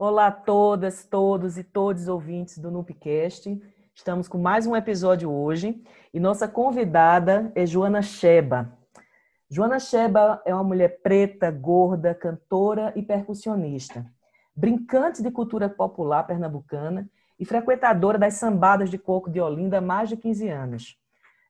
[0.00, 3.60] Olá a todas, todos e todos ouvintes do Nupcast.
[3.92, 5.82] Estamos com mais um episódio hoje
[6.14, 8.72] e nossa convidada é Joana Sheba.
[9.50, 14.06] Joana Sheba é uma mulher preta, gorda, cantora e percussionista,
[14.54, 20.08] brincante de cultura popular pernambucana e frequentadora das sambadas de coco de Olinda há mais
[20.08, 20.96] de 15 anos.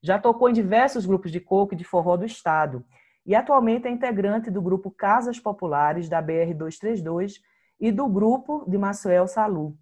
[0.03, 2.83] Já tocou em diversos grupos de coco e de forró do estado
[3.27, 7.43] e atualmente é integrante do grupo Casas Populares da BR 232
[7.81, 9.77] e do grupo de Maciel Salu.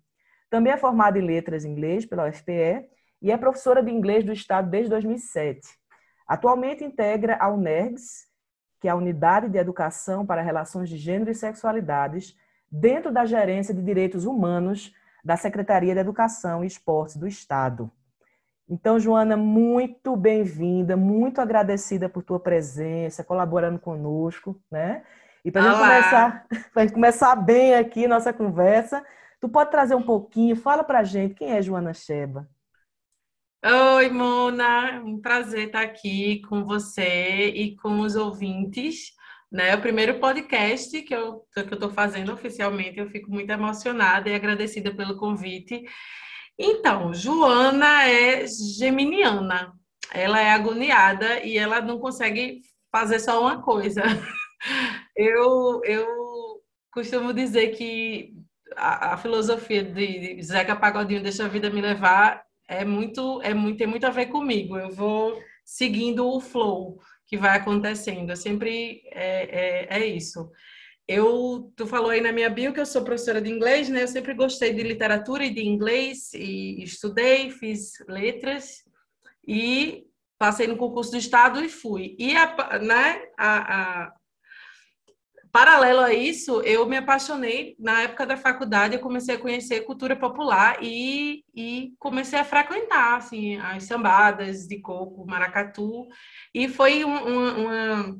[0.50, 2.88] Também é formada em letras em inglês pela UFPE
[3.20, 5.60] e é professora de inglês do Estado desde 2007.
[6.26, 8.26] Atualmente integra a UNERGS,
[8.80, 12.36] que é a Unidade de Educação para Relações de Gênero e Sexualidades,
[12.70, 14.92] dentro da Gerência de Direitos Humanos
[15.24, 17.90] da Secretaria de Educação e Esportes do Estado.
[18.68, 25.04] Então, Joana, muito bem-vinda, muito agradecida por tua presença, colaborando conosco, né?
[25.46, 26.46] E para a gente começar,
[26.76, 29.00] gente começar bem aqui nossa conversa,
[29.40, 32.48] tu pode trazer um pouquinho, fala para a gente quem é Joana Sheba.
[33.64, 39.12] Oi, Mona, um prazer estar aqui com você e com os ouvintes.
[39.50, 39.72] Né?
[39.76, 44.92] O primeiro podcast que eu que estou fazendo oficialmente, eu fico muito emocionada e agradecida
[44.92, 45.84] pelo convite.
[46.58, 49.72] Então, Joana é geminiana.
[50.12, 54.02] Ela é agoniada e ela não consegue fazer só uma coisa.
[55.14, 56.62] Eu, eu
[56.92, 58.34] costumo dizer que
[58.76, 63.78] a, a filosofia de, Zeca Pagodinho Deixa a Vida Me Levar é muito, é muito,
[63.78, 64.76] tem muito a ver comigo.
[64.76, 68.30] Eu vou seguindo o flow que vai acontecendo.
[68.30, 70.50] Eu sempre é, é, é isso.
[71.08, 74.02] Eu, tu falou aí na minha bio que eu sou professora de inglês, né?
[74.02, 78.82] Eu sempre gostei de literatura e de inglês e estudei, fiz letras
[79.46, 80.04] e
[80.36, 82.16] passei no concurso do estado e fui.
[82.18, 84.12] E a, né, a, a,
[85.56, 90.14] paralelo a isso, eu me apaixonei na época da faculdade, eu comecei a conhecer cultura
[90.14, 96.06] popular e, e comecei a frequentar assim as sambadas de coco, maracatu.
[96.52, 98.18] E foi uma,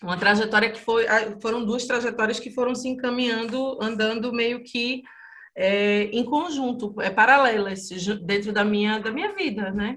[0.00, 1.06] uma trajetória que foi
[1.42, 5.02] foram duas trajetórias que foram se encaminhando andando meio que
[5.56, 7.88] é, em conjunto é paralelas
[8.24, 9.96] dentro da minha da minha vida né?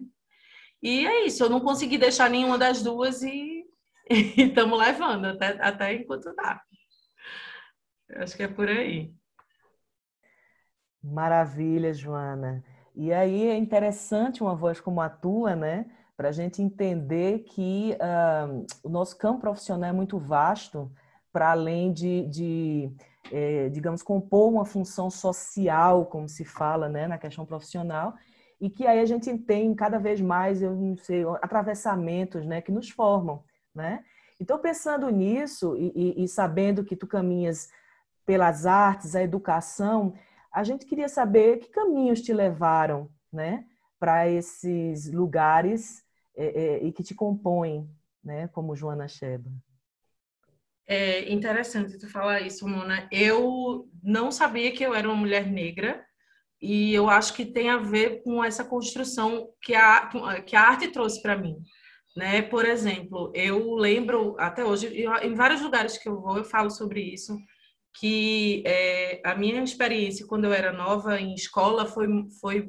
[0.81, 3.56] E é isso eu não consegui deixar nenhuma das duas e
[4.38, 6.62] estamos levando até até enquanto dá.
[8.16, 9.13] Acho que é por aí.
[11.03, 12.63] Maravilha Joana.
[12.95, 15.85] E aí é interessante uma voz como a tua né?
[16.16, 20.91] Para a gente entender que uh, o nosso campo profissional é muito vasto,
[21.31, 22.91] para além de, de
[23.31, 28.16] é, digamos, compor uma função social, como se fala né, na questão profissional,
[28.59, 32.72] e que aí a gente tem cada vez mais, eu não sei, atravessamentos né, que
[32.72, 33.44] nos formam.
[33.78, 34.04] Né?
[34.42, 37.70] Então, pensando nisso e, e, sabendo que tu caminhas
[38.26, 40.16] pelas artes, a educação,
[40.52, 43.66] a gente queria saber que caminhos te levaram né,
[44.00, 46.04] para esses lugares
[46.36, 47.88] é, é, e que te compõem,
[48.24, 49.52] né, como Joana Sheba.
[50.88, 53.08] É interessante tu falar isso, Mona.
[53.12, 56.04] Eu não sabia que eu era uma mulher negra
[56.60, 60.10] e eu acho que tem a ver com essa construção que a,
[60.44, 61.62] que a arte trouxe para mim.
[62.18, 62.42] Né?
[62.42, 64.88] Por exemplo, eu lembro até hoje,
[65.22, 67.38] em vários lugares que eu vou, eu falo sobre isso,
[68.00, 72.08] que é, a minha experiência quando eu era nova em escola foi,
[72.42, 72.68] foi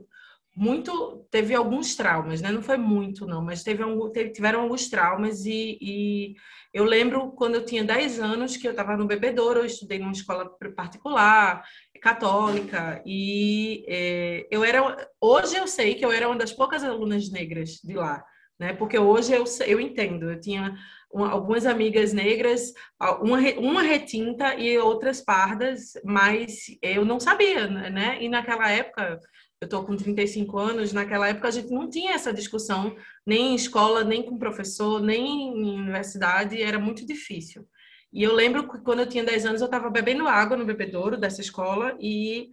[0.54, 2.52] muito teve alguns traumas, né?
[2.52, 3.82] Não foi muito não, mas teve,
[4.12, 6.34] teve tiveram alguns traumas e, e,
[6.74, 10.12] eu lembro quando eu tinha 10 anos que eu estava no bebedouro, eu estudei numa
[10.12, 11.64] escola particular,
[12.02, 17.30] católica e é, eu era hoje eu sei que eu era uma das poucas alunas
[17.30, 18.22] negras de lá,
[18.58, 18.72] né?
[18.72, 20.74] Porque hoje eu eu entendo, eu tinha
[21.12, 22.72] uma, algumas amigas negras,
[23.20, 28.18] uma, uma retinta e outras pardas, mas eu não sabia, né?
[28.20, 29.20] E naquela época
[29.60, 32.94] eu estou com 35 anos, naquela época a gente não tinha essa discussão,
[33.26, 37.66] nem em escola, nem com professor, nem em universidade, era muito difícil.
[38.12, 41.16] E eu lembro que quando eu tinha 10 anos, eu estava bebendo água no bebedouro
[41.16, 42.48] dessa escola e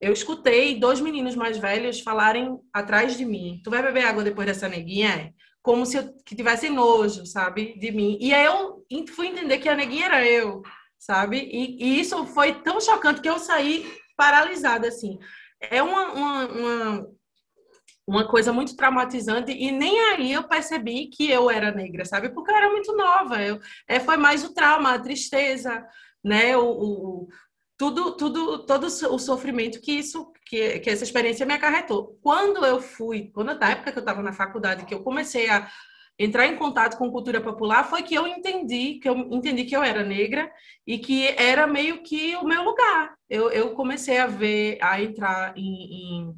[0.00, 4.46] eu escutei dois meninos mais velhos falarem atrás de mim: Tu vai beber água depois
[4.46, 5.34] dessa neguinha?
[5.64, 8.16] Como se eu que tivesse nojo, sabe, de mim.
[8.20, 8.84] E aí eu
[9.16, 10.62] fui entender que a neguinha era eu,
[10.98, 11.38] sabe?
[11.38, 13.84] E, e isso foi tão chocante que eu saí
[14.16, 15.18] paralisada assim
[15.70, 17.06] é uma, uma, uma,
[18.06, 22.30] uma, coisa muito traumatizante e nem aí eu percebi que eu era negra, sabe?
[22.30, 23.40] Porque eu era muito nova.
[23.42, 25.86] Eu, é, foi mais o trauma, a tristeza,
[26.22, 26.56] né?
[26.56, 27.28] O, o,
[27.76, 32.18] tudo, tudo, todo o sofrimento que isso, que, que essa experiência me acarretou.
[32.22, 35.68] Quando eu fui, quando na época que eu estava na faculdade, que eu comecei a
[36.18, 39.82] entrar em contato com cultura popular foi que eu entendi que eu entendi que eu
[39.82, 40.48] era negra
[40.86, 43.14] e que era meio que o meu lugar.
[43.28, 46.34] Eu, eu comecei a ver, a entrar em, em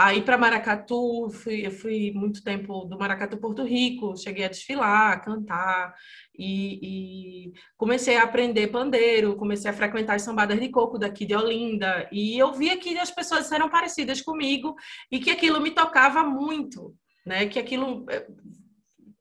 [0.00, 4.48] a ir para Maracatu, fui, eu fui muito tempo do Maracatu Porto Rico, cheguei a
[4.48, 5.92] desfilar, a cantar,
[6.38, 11.34] e, e, comecei a aprender pandeiro, comecei a frequentar as sambadas de coco daqui de
[11.34, 14.76] Olinda, e eu via que as pessoas eram parecidas comigo
[15.10, 16.94] e que aquilo me tocava muito,
[17.26, 17.48] né?
[17.48, 18.24] Que aquilo eh,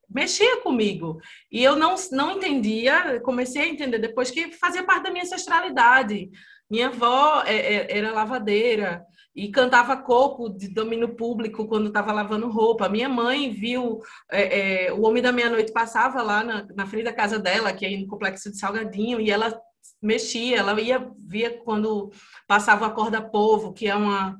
[0.08, 1.20] mexia comigo.
[1.52, 6.30] E eu não, não entendia, comecei a entender depois que fazia parte da minha ancestralidade.
[6.70, 9.04] Minha avó é, é, era lavadeira,
[9.38, 12.90] e cantava coco de domínio público quando estava lavando roupa.
[12.90, 14.02] Minha mãe viu
[14.32, 17.86] é, é, o Homem da Meia-Noite passava lá na, na, frente da casa dela, que
[17.86, 19.56] é no complexo de Salgadinho, e ela
[20.02, 22.12] mexia, ela ia via quando
[22.48, 24.36] passava o Acorda Povo, que é uma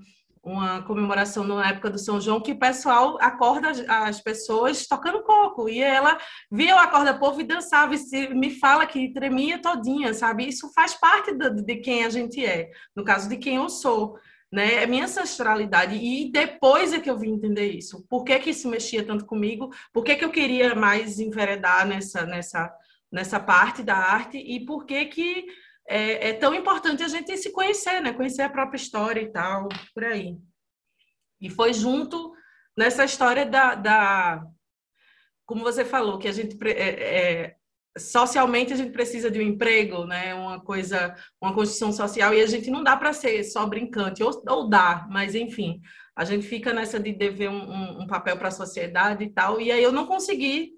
[0.48, 5.68] uma comemoração na época do São João que o pessoal acorda as pessoas tocando coco
[5.68, 6.18] e ela
[6.50, 10.48] via o acorda povo e dançava e me fala que tremia todinha, sabe?
[10.48, 14.18] Isso faz parte de quem a gente é, no caso de quem eu sou
[14.52, 14.84] né?
[14.84, 15.96] É minha ancestralidade.
[15.96, 18.06] E depois é que eu vim entender isso.
[18.10, 19.70] Por que, que isso mexia tanto comigo?
[19.94, 22.74] Por que, que eu queria mais enveredar nessa, nessa,
[23.12, 24.38] nessa parte da arte?
[24.38, 25.46] E por que, que
[25.88, 28.14] é, é tão importante a gente se conhecer, né?
[28.14, 30.38] Conhecer a própria história e tal, por aí.
[31.40, 32.34] E foi junto
[32.76, 34.48] nessa história da, da
[35.48, 37.57] como você falou, que a gente é, é,
[38.00, 40.34] socialmente a gente precisa de um emprego, né?
[40.34, 44.44] Uma coisa, uma construção social e a gente não dá para ser só brincante ou,
[44.48, 45.82] ou dá, mas enfim,
[46.16, 49.62] a gente fica nessa de dever um, um, um papel para a sociedade e tal.
[49.62, 50.74] E aí eu não consegui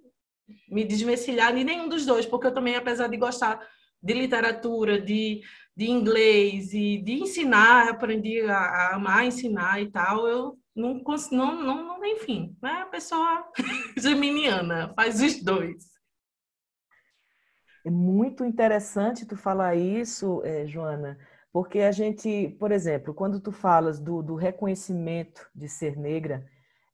[0.69, 3.60] me desvencilhar de nenhum dos dois, porque eu também, apesar de gostar
[4.01, 5.42] de literatura, de,
[5.75, 11.01] de inglês e de ensinar, aprendi a, a amar ensinar e tal, eu não,
[11.31, 12.81] não, não enfim, né?
[12.81, 13.45] A pessoa
[13.98, 15.99] geminiana faz os dois.
[17.90, 21.18] É muito interessante tu falar isso, é, Joana,
[21.52, 26.46] porque a gente, por exemplo, quando tu falas do, do reconhecimento de ser negra,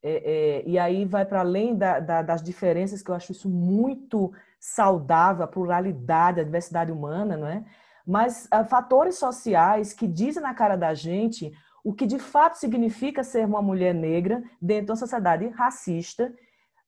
[0.02, 3.50] é, é, e aí vai para além da, da, das diferenças, que eu acho isso
[3.50, 7.66] muito saudável, a pluralidade, a diversidade humana, não é?
[8.08, 11.52] Mas ah, fatores sociais que dizem na cara da gente
[11.84, 16.34] o que de fato significa ser uma mulher negra dentro de uma sociedade racista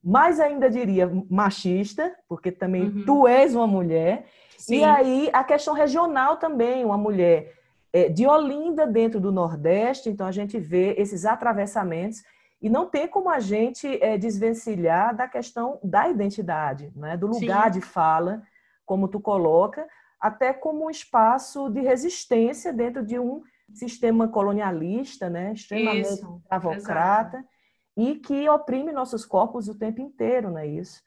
[0.04, 3.06] mais ainda diria machista, porque também uhum.
[3.06, 4.26] tu és uma mulher.
[4.58, 4.80] Sim.
[4.80, 7.54] E aí a questão regional também, uma mulher
[7.92, 12.24] é, de Olinda dentro do Nordeste, então a gente vê esses atravessamentos
[12.62, 17.16] e não tem como a gente é, desvencilhar da questão da identidade, né?
[17.16, 17.80] do lugar Sim.
[17.80, 18.42] de fala,
[18.86, 19.86] como tu coloca,
[20.20, 25.54] até como um espaço de resistência dentro de um sistema colonialista, né?
[25.54, 27.44] extremamente escravocrata
[27.98, 31.02] e que oprime nossos corpos o tempo inteiro, não é isso?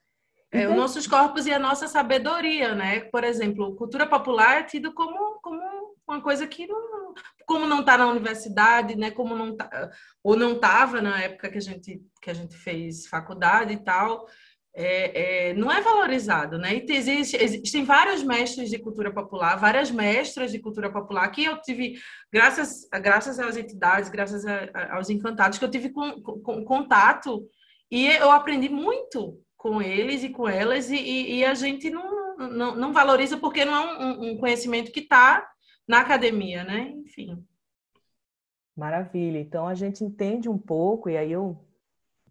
[0.53, 3.01] É, os nossos corpos e a nossa sabedoria, né?
[3.03, 5.61] Por exemplo, cultura popular é tido como, como
[6.09, 7.15] uma coisa que não,
[7.47, 9.13] como não está na universidade, né?
[9.13, 9.91] Como não tá,
[10.25, 14.27] ou não estava na época que a gente que a gente fez faculdade e tal
[14.75, 16.75] é, é, não é valorizado, né?
[16.77, 21.61] E existe, existem vários mestres de cultura popular, várias mestras de cultura popular que eu
[21.61, 21.95] tive,
[22.33, 27.49] graças, graças às entidades, graças a, aos encantados, que eu tive com, com, contato
[27.91, 32.37] e eu aprendi muito com eles e com elas e, e, e a gente não,
[32.39, 35.47] não, não, valoriza porque não é um, um conhecimento que está
[35.87, 36.93] na academia, né?
[36.97, 37.45] Enfim.
[38.77, 39.39] Maravilha.
[39.39, 41.63] Então a gente entende um pouco, e aí eu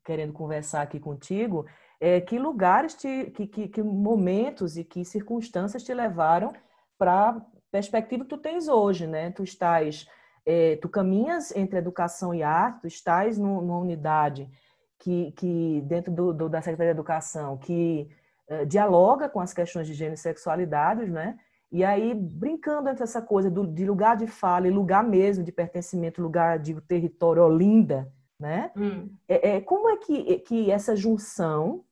[0.04, 1.68] querendo conversar aqui contigo,
[2.00, 6.54] é, que lugares, te, que, que, que, momentos e que circunstâncias te levaram
[6.98, 7.42] para a
[7.72, 9.32] perspectiva que tu tens hoje, né?
[9.32, 10.08] Tu estás,
[10.46, 14.50] é, tu caminhas entre educação e arte, tu estás no, numa unidade
[14.98, 18.10] que, que dentro do, do, da Secretaria de Educação que
[18.48, 21.38] é, dialoga com as questões de gênero e sexualidade, né?
[21.72, 25.52] E aí, brincando entre essa coisa do, de lugar de fala e lugar mesmo de
[25.52, 28.72] pertencimento, lugar de território Olinda, né?
[28.76, 29.10] Hum.
[29.28, 31.84] É, é, como é que, que essa junção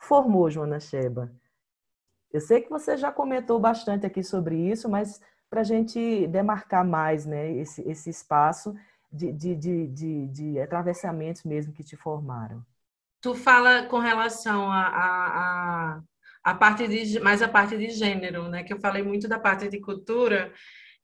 [0.00, 1.32] formou Joana Sheba?
[2.32, 6.84] Eu sei que você já comentou bastante aqui sobre isso, mas para a gente demarcar
[6.84, 8.74] mais né, esse, esse espaço
[9.12, 12.64] de, de, de, de, de atravessamentos mesmo que te formaram.
[13.20, 15.26] Tu fala com relação a, a,
[15.96, 16.00] a,
[16.44, 18.62] a, parte de mais a parte de gênero, né?
[18.62, 20.52] Que eu falei muito da parte de cultura.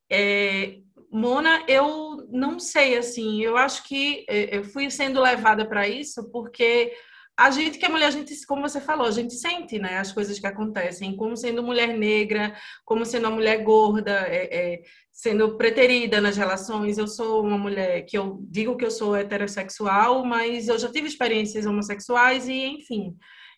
[0.09, 0.79] É,
[1.11, 3.41] Mona, eu não sei assim.
[3.41, 6.93] Eu acho que é, eu fui sendo levada para isso porque
[7.37, 10.11] a gente que é mulher, a gente, como você falou, a gente sente né, as
[10.11, 15.55] coisas que acontecem, como sendo mulher negra, como sendo uma mulher gorda, é, é, sendo
[15.55, 16.97] preterida nas relações.
[16.97, 21.07] Eu sou uma mulher que eu digo que eu sou heterossexual, mas eu já tive
[21.07, 23.15] experiências homossexuais e, enfim.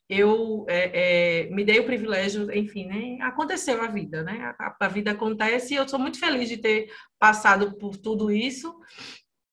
[0.10, 3.18] eu é, é, me dei o privilégio, enfim, né?
[3.22, 4.54] Aconteceu a vida, né?
[4.60, 8.76] A, a, vida acontece e eu sou muito feliz de ter passado por tudo isso.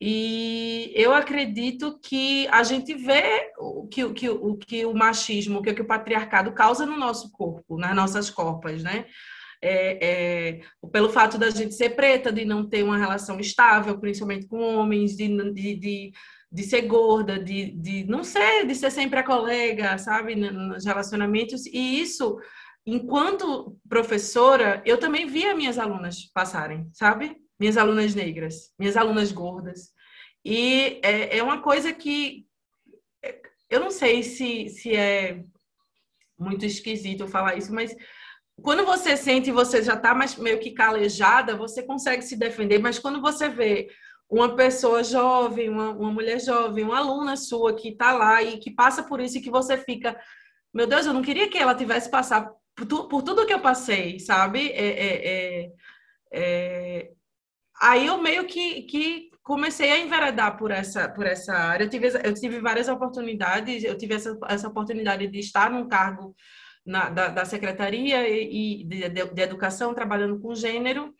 [0.00, 5.58] E eu acredito que a gente vê o que, o que, o, que o machismo,
[5.58, 9.06] o que, o patriarcado causa no nosso corpo, nas nossas corpas, né?
[9.62, 10.60] É, é,
[10.92, 15.16] pelo fato da gente ser preta, de não ter uma relação estável, principalmente com homens,
[15.16, 16.12] de, de, de,
[16.52, 21.64] de ser gorda, de, de não ser, de ser sempre a colega, sabe, nos relacionamentos.
[21.64, 22.36] E isso,
[22.84, 27.34] enquanto professora, eu também via minhas alunas passarem, sabe?
[27.58, 29.92] Minhas alunas negras, minhas alunas gordas.
[30.44, 32.46] E é, é uma coisa que
[33.68, 35.42] eu não sei se, se é
[36.38, 37.94] muito esquisito falar isso, mas
[38.62, 42.98] quando você sente você já está mais meio que calejada, você consegue se defender, mas
[42.98, 43.88] quando você vê
[44.28, 48.70] uma pessoa jovem, uma, uma mulher jovem, uma aluna sua que está lá e que
[48.70, 50.18] passa por isso e que você fica,
[50.72, 53.60] meu Deus, eu não queria que ela tivesse passado por, tu, por tudo que eu
[53.60, 54.70] passei, sabe?
[54.70, 55.72] É, é, é,
[56.32, 57.10] é
[57.80, 61.84] Aí eu meio que, que comecei a enveredar por essa, por essa área.
[61.84, 66.34] Eu tive, eu tive várias oportunidades, eu tive essa, essa oportunidade de estar num cargo
[66.84, 71.12] na, da, da secretaria e, e de, de, de educação, trabalhando com gênero,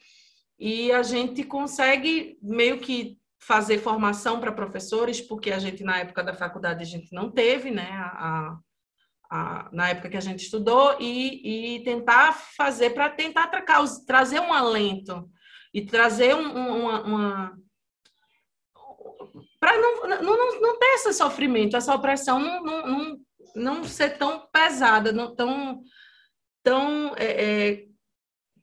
[0.59, 6.23] e a gente consegue meio que fazer formação para professores, porque a gente, na época
[6.25, 8.57] da faculdade, a gente não teve, né, a,
[9.31, 13.63] a, na época que a gente estudou, e, e tentar fazer para tentar tra
[14.07, 15.29] trazer um alento
[15.77, 17.59] e trazer um, uma, uma
[19.61, 23.19] para não, não, não, ter esse sofrimento, essa opressão não, não, não,
[23.55, 25.83] não ser tão pesada, não tão,
[26.63, 27.85] tão é, é,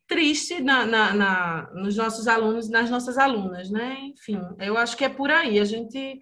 [0.08, 4.00] triste na, na, na, nos nossos alunos, nas nossas alunas, né?
[4.05, 5.60] Enfim, eu acho que é por aí.
[5.60, 6.20] A gente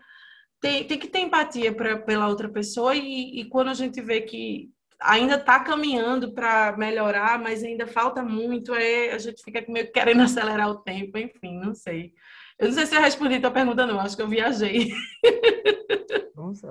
[0.60, 4.20] tem, tem que ter empatia pra, pela outra pessoa e, e quando a gente vê
[4.20, 4.70] que
[5.02, 10.22] ainda está caminhando para melhorar, mas ainda falta muito, é, a gente fica meio querendo
[10.24, 12.14] acelerar o tempo, enfim, não sei.
[12.58, 14.92] Eu não sei se eu respondi a tua pergunta, não, acho que eu viajei.
[16.36, 16.68] Nossa,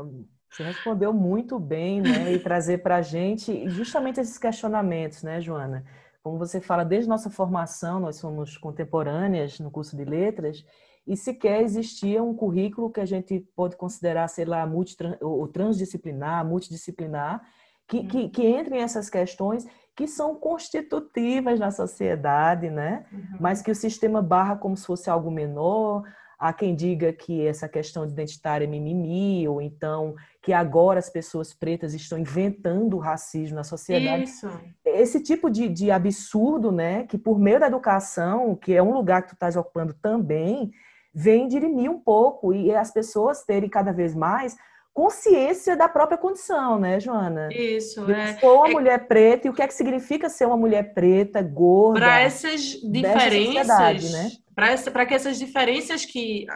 [0.49, 2.33] você respondeu muito bem, né?
[2.33, 5.85] E trazer para a gente justamente esses questionamentos, né, Joana?
[6.23, 10.65] Como você fala, desde nossa formação, nós somos contemporâneas no curso de letras,
[11.07, 16.45] e sequer existia um currículo que a gente pode considerar, sei lá, multi, ou transdisciplinar,
[16.45, 17.43] multidisciplinar,
[17.91, 19.67] que, que, que entrem essas questões
[19.97, 23.05] que são constitutivas na sociedade, né?
[23.13, 23.37] Uhum.
[23.41, 26.05] Mas que o sistema barra como se fosse algo menor.
[26.39, 31.53] Há quem diga que essa questão identitária é mimimi, ou então que agora as pessoas
[31.53, 34.23] pretas estão inventando o racismo na sociedade.
[34.23, 34.49] Isso.
[34.83, 37.05] Esse tipo de, de absurdo, né?
[37.05, 40.71] Que por meio da educação, que é um lugar que tu estás ocupando também,
[41.13, 44.57] vem dirimir um pouco e as pessoas terem cada vez mais
[45.01, 47.49] consciência da própria condição, né, Joana?
[47.51, 48.37] Isso, Eu é.
[48.39, 48.73] Sou uma é...
[48.73, 52.01] mulher preta e o que é que significa ser uma mulher preta, gorda?
[52.01, 54.31] Para essas diferenças, né?
[54.55, 56.47] Para que essas diferenças que,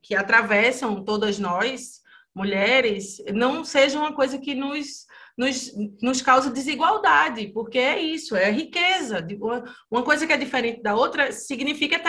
[0.00, 2.00] que atravessam todas nós,
[2.32, 5.04] mulheres, não sejam uma coisa que nos,
[5.36, 9.26] nos, nos causa desigualdade, porque é isso, é riqueza.
[9.90, 12.00] Uma coisa que é diferente da outra significa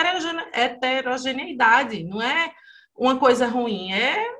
[0.53, 2.51] heterogeneidade, não é
[2.95, 4.38] uma coisa ruim, é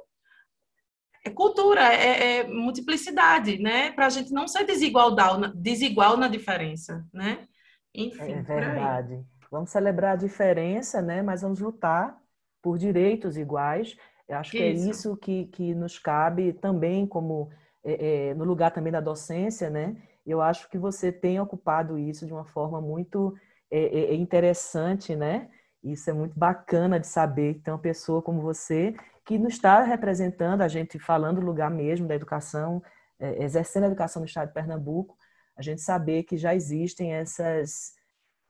[1.25, 3.91] é cultura, é, é multiplicidade, né?
[3.91, 7.47] Para a gente não ser desigualdade, desigual na diferença, né?
[7.93, 9.25] Enfim, é verdade.
[9.51, 11.21] Vamos celebrar a diferença, né?
[11.21, 12.17] Mas vamos lutar
[12.61, 13.95] por direitos iguais.
[14.27, 14.87] Eu acho que é isso.
[14.87, 17.49] é isso que, que nos cabe também, como
[17.83, 19.95] é, é, no lugar também da docência, né?
[20.25, 23.35] Eu acho que você tem ocupado isso de uma forma muito
[23.71, 25.49] é, é, é interessante, né?
[25.83, 28.95] Isso é muito bacana de saber que tem uma pessoa como você
[29.29, 32.81] que nos está representando, a gente falando do lugar mesmo da educação,
[33.19, 35.15] é, exercendo a educação no estado de Pernambuco,
[35.55, 37.93] a gente saber que já existem essas,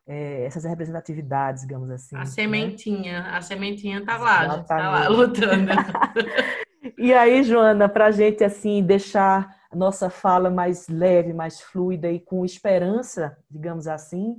[0.08, 2.16] é, essas representatividades, digamos assim.
[2.16, 2.26] A né?
[2.28, 5.70] sementinha, a sementinha está lá, está lá lutando.
[6.98, 12.10] e aí, Joana, para a gente assim deixar a nossa fala mais leve, mais fluida
[12.10, 14.38] e com esperança, digamos assim,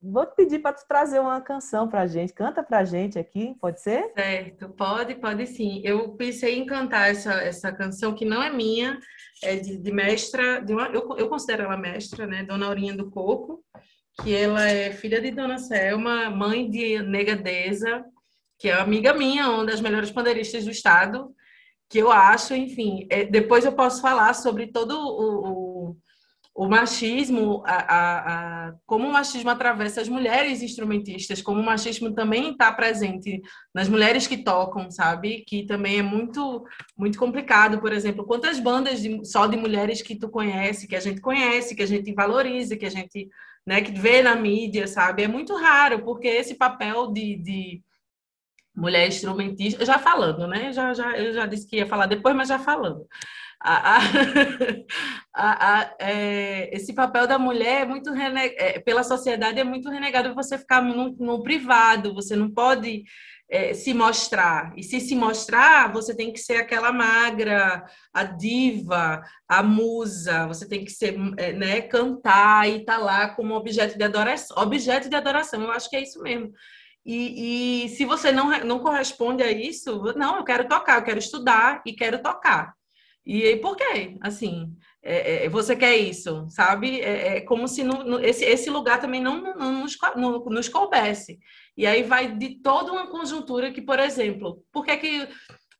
[0.00, 2.32] Vou te pedir para tu trazer uma canção para a gente.
[2.32, 4.12] Canta para a gente aqui, pode ser?
[4.14, 5.82] Certo, pode, pode sim.
[5.84, 9.00] Eu pensei em cantar essa, essa canção que não é minha,
[9.42, 12.44] é de, de mestra, de uma, eu, eu considero ela mestra, né?
[12.44, 13.64] Dona Aurinha do Coco,
[14.22, 18.04] que ela é filha de Dona Selma, mãe de Negadeza,
[18.56, 21.34] que é amiga minha, uma das melhores pandeiristas do estado,
[21.88, 25.67] que eu acho, enfim, é, depois eu posso falar sobre todo o, o
[26.58, 32.12] o machismo, a, a, a, como o machismo atravessa as mulheres instrumentistas, como o machismo
[32.12, 33.40] também está presente
[33.72, 35.44] nas mulheres que tocam, sabe?
[35.46, 36.64] Que também é muito
[36.96, 41.00] muito complicado, por exemplo, quantas bandas de, só de mulheres que tu conhece, que a
[41.00, 43.28] gente conhece, que a gente valoriza, que a gente
[43.64, 45.22] né, que vê na mídia, sabe?
[45.22, 47.82] É muito raro, porque esse papel de, de
[48.74, 50.72] mulher instrumentista, já falando, né?
[50.72, 53.06] Já, já, eu já disse que ia falar depois, mas já falando
[53.60, 53.98] a,
[55.34, 60.34] a, a, é, esse papel da mulher é muito é, pela sociedade é muito renegado
[60.34, 63.04] você ficar no, no privado, você não pode
[63.50, 64.72] é, se mostrar.
[64.76, 70.68] E se se mostrar, você tem que ser aquela magra, a diva, a musa, você
[70.68, 74.56] tem que ser, é, né, cantar e estar tá lá como objeto de adoração.
[74.62, 76.52] Objeto de adoração, eu acho que é isso mesmo.
[77.04, 81.18] E, e se você não, não corresponde a isso, não, eu quero tocar, eu quero
[81.18, 82.77] estudar e quero tocar.
[83.28, 84.16] E aí, por quê?
[84.22, 87.02] Assim, é, é, você quer isso, sabe?
[87.02, 87.82] É, é como se
[88.22, 89.98] esse, esse lugar também não, não, nos,
[90.46, 91.38] nos coubesse.
[91.76, 95.28] E aí vai de toda uma conjuntura que, por exemplo, por que, que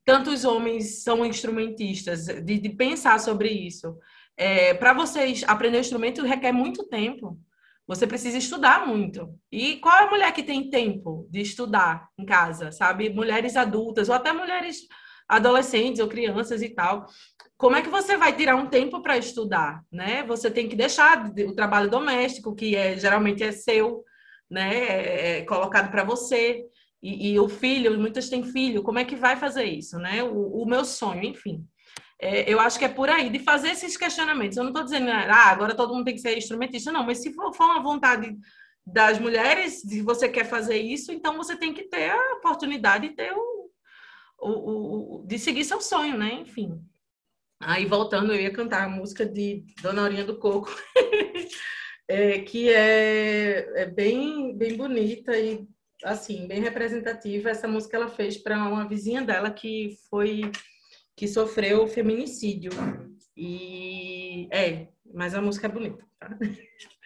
[0.05, 2.27] tantos homens são instrumentistas?
[2.27, 3.97] De, de pensar sobre isso.
[4.37, 7.41] É, Para vocês aprender instrumento requer muito tempo.
[7.87, 9.27] Você precisa estudar muito.
[9.51, 13.09] E qual é a mulher que tem tempo de estudar em casa, sabe?
[13.09, 14.81] Mulheres adultas ou até mulheres
[15.27, 17.07] adolescentes ou crianças e tal
[17.59, 20.23] como é que você vai tirar um tempo para estudar, né?
[20.23, 24.05] Você tem que deixar o trabalho doméstico, que é, geralmente é seu,
[24.49, 24.73] né?
[24.73, 26.65] É, é colocado para você.
[27.03, 30.23] E, e, o filho, muitas têm filho, como é que vai fazer isso, né?
[30.23, 31.67] O, o meu sonho, enfim.
[32.21, 34.57] É, eu acho que é por aí, de fazer esses questionamentos.
[34.57, 37.33] Eu não estou dizendo, ah, agora todo mundo tem que ser instrumentista, não, mas se
[37.35, 38.37] for, for uma vontade
[38.87, 43.17] das mulheres, se você quer fazer isso, então você tem que ter a oportunidade de
[43.17, 43.71] ter o,
[44.41, 46.35] o, o de seguir seu sonho, né?
[46.35, 46.81] Enfim.
[47.61, 50.71] Aí, voltando, eu ia cantar a música de Dona Aurinha do Coco,
[52.07, 55.67] é, que é, é, bem, bem bonita e,
[56.05, 57.51] assim, bem representativa.
[57.51, 60.51] Essa música ela fez para uma vizinha dela que foi
[61.17, 62.71] que sofreu feminicídio.
[63.37, 66.05] E é, mas a música é bonita.
[66.19, 66.39] Tá?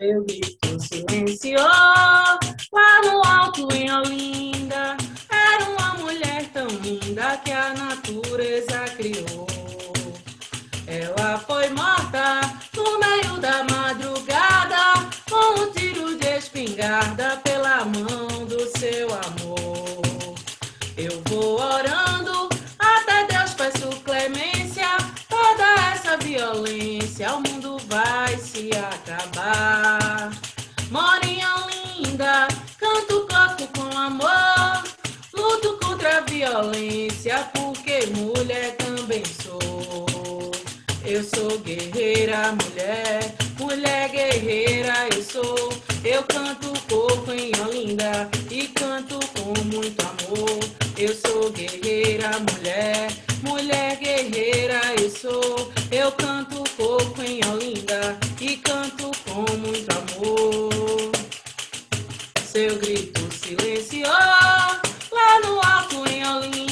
[0.00, 4.96] Eu grito silenciou lá no alto em Olinda.
[5.28, 9.46] Era uma mulher tão linda que a natureza criou.
[10.86, 12.40] Ela foi morta
[12.74, 17.36] no meio da madrugada com um tiro de espingarda
[42.20, 45.72] guerreira, mulher, mulher guerreira eu sou.
[46.04, 50.60] Eu canto coco em Olinda e canto com muito amor.
[50.98, 53.10] Eu sou guerreira, mulher,
[53.42, 55.72] mulher guerreira eu sou.
[55.90, 61.12] Eu canto coco em Olinda e canto com muito amor.
[62.44, 66.69] Seu grito silenciou lá no alto em Olinda.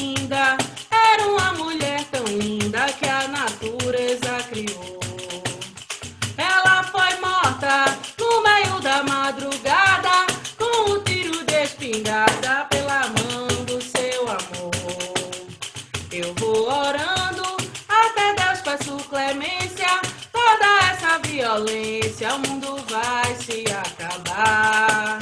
[21.49, 25.19] Violência, o mundo vai se acabar.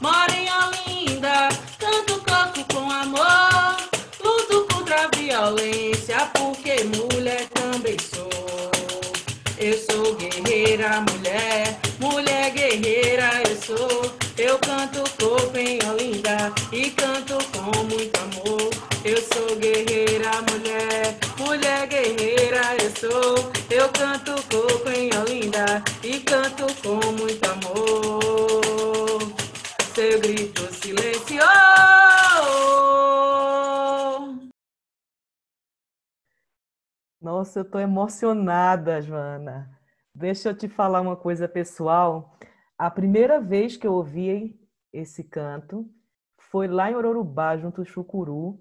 [0.00, 3.76] Morinha linda, canto coco com amor.
[4.22, 8.28] Luto contra a violência, porque mulher também sou.
[9.58, 14.12] Eu sou guerreira, mulher, mulher guerreira eu sou.
[14.36, 18.70] Eu canto coco em Olinda e canto com muito amor.
[19.04, 20.59] Eu sou guerreira, mulher,
[26.30, 29.20] canto com muito amor.
[29.92, 31.44] Seu grito silenciou.
[37.20, 39.76] Nossa, eu tô emocionada, Joana.
[40.14, 42.38] Deixa eu te falar uma coisa pessoal.
[42.78, 44.56] A primeira vez que eu ouvi
[44.92, 45.90] esse canto
[46.38, 48.60] foi lá em Ororubá, junto ao Chucuru,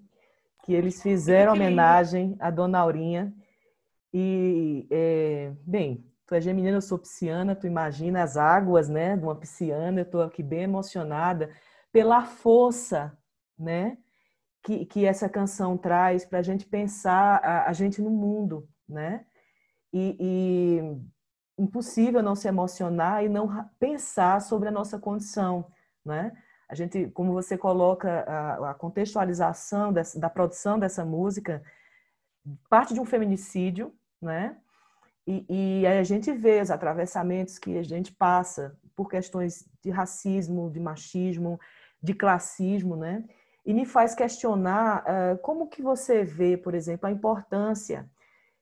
[0.65, 3.31] que eles fizeram homenagem à Dona Aurinha.
[4.11, 9.23] E, é, bem, tu é geminina, eu sou pisciana, tu imagina as águas, né, de
[9.23, 11.49] uma pisciana, eu estou aqui bem emocionada
[11.91, 13.17] pela força,
[13.57, 13.97] né,
[14.61, 19.25] que, que essa canção traz para a gente pensar a, a, gente no mundo, né?
[19.91, 25.65] E, e, impossível não se emocionar e não pensar sobre a nossa condição,
[26.05, 26.31] né?
[26.69, 31.63] A gente, como você coloca a, a contextualização dessa, da produção dessa música,
[32.69, 34.55] parte de um feminicídio, né?
[35.27, 40.69] E, e a gente vê os atravessamentos que a gente passa por questões de racismo,
[40.69, 41.59] de machismo,
[42.01, 43.23] de classismo, né?
[43.65, 48.09] E me faz questionar uh, como que você vê, por exemplo, a importância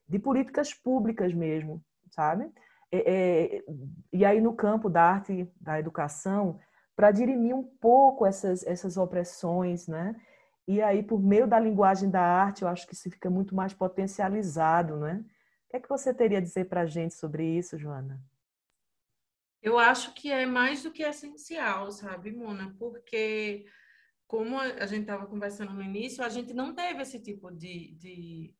[0.08, 2.50] de políticas públicas mesmo, sabe?
[2.90, 3.64] É, é,
[4.12, 6.58] e aí no campo da arte, da educação,
[6.96, 10.16] para dirimir um pouco essas, essas opressões, né?
[10.66, 13.72] E aí, por meio da linguagem da arte, eu acho que isso fica muito mais
[13.72, 15.24] potencializado, né?
[15.68, 18.18] O que é que você teria a dizer para a gente sobre isso, Joana?
[19.60, 22.74] Eu acho que é mais do que essencial, sabe, Mona?
[22.78, 23.66] Porque,
[24.26, 28.54] como a gente estava conversando no início, a gente não teve esse tipo de, de,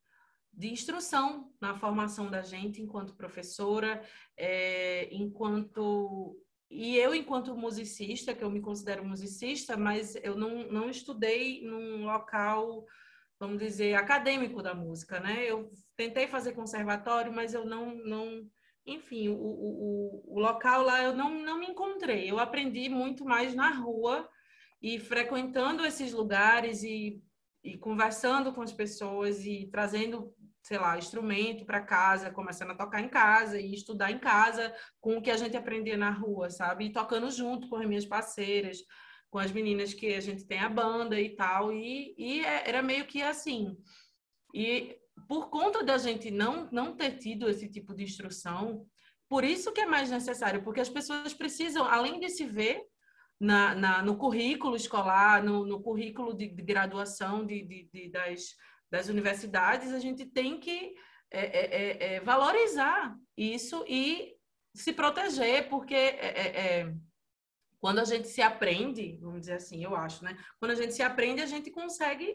[0.53, 4.05] de instrução na formação da gente enquanto professora,
[4.37, 6.37] é, enquanto
[6.71, 12.05] e eu, enquanto musicista, que eu me considero musicista, mas eu não, não estudei num
[12.05, 12.85] local,
[13.38, 15.44] vamos dizer, acadêmico da música, né?
[15.44, 18.46] Eu tentei fazer conservatório, mas eu não, não
[18.87, 22.31] enfim, o, o, o local lá eu não, não me encontrei.
[22.31, 24.29] Eu aprendi muito mais na rua
[24.83, 27.22] e frequentando esses lugares e,
[27.62, 30.35] e conversando com as pessoas e trazendo
[30.68, 35.16] sei lá, instrumento para casa, começando a tocar em casa e estudar em casa com
[35.16, 36.85] o que a gente aprendia na rua, sabe?
[36.85, 38.77] E tocando junto com as minhas parceiras,
[39.31, 41.73] com as meninas que a gente tem a banda e tal.
[41.73, 43.77] E, e é, era meio que assim.
[44.55, 44.97] E
[45.29, 48.87] por conta da gente não, não ter tido esse tipo de instrução,
[49.29, 52.83] por isso que é mais necessário, porque as pessoas precisam, além de se ver
[53.38, 58.55] na, na no currículo escolar, no, no currículo de, de graduação de, de, de das
[58.91, 60.95] das universidades, a gente tem que
[61.31, 64.35] é, é, é, é valorizar isso e
[64.75, 66.93] se proteger, porque é,
[67.81, 70.37] quando a gente se aprende, vamos dizer assim, eu acho, né?
[70.59, 72.35] Quando a gente se aprende, a gente consegue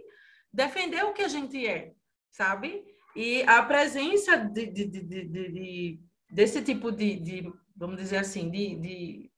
[0.52, 1.94] defender o que a gente é,
[2.30, 2.84] sabe?
[3.16, 9.30] E a presença de, de, de, de desse tipo de, vamos dizer assim, de,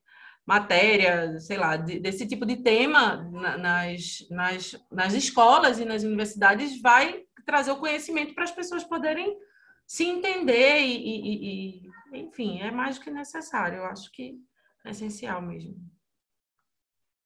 [0.46, 3.24] matéria, sei lá, desse tipo de tema
[3.58, 9.36] nas, nas, nas escolas e nas universidades vai trazer o conhecimento para as pessoas poderem
[9.88, 11.82] se entender e, e,
[12.14, 13.80] e, enfim, é mais do que necessário.
[13.80, 14.36] Eu acho que
[14.86, 15.76] é essencial mesmo.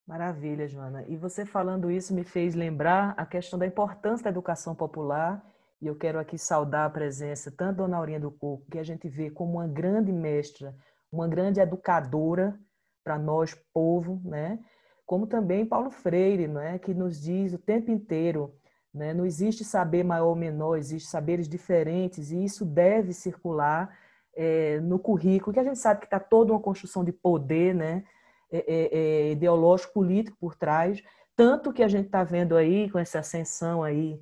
[0.10, 1.06] Maravilha, Joana.
[1.08, 5.40] E você falando isso me fez lembrar a questão da importância da educação popular.
[5.80, 8.84] E eu quero aqui saudar a presença tanto da Dona Aurinha do Coco, que a
[8.84, 10.76] gente vê como uma grande mestra,
[11.12, 12.60] uma grande educadora
[13.04, 14.58] para nós, povo, né?
[15.06, 16.80] Como também Paulo Freire, né?
[16.80, 18.52] que nos diz o tempo inteiro,
[18.92, 19.14] né?
[19.14, 23.96] não existe saber maior ou menor, existem saberes diferentes e isso deve circular
[24.36, 28.04] é, no currículo, que a gente sabe que está toda uma construção de poder, né?
[28.52, 31.04] É, é, é, ideológico, político por trás,
[31.36, 34.20] tanto que a gente está vendo aí com essa ascensão aí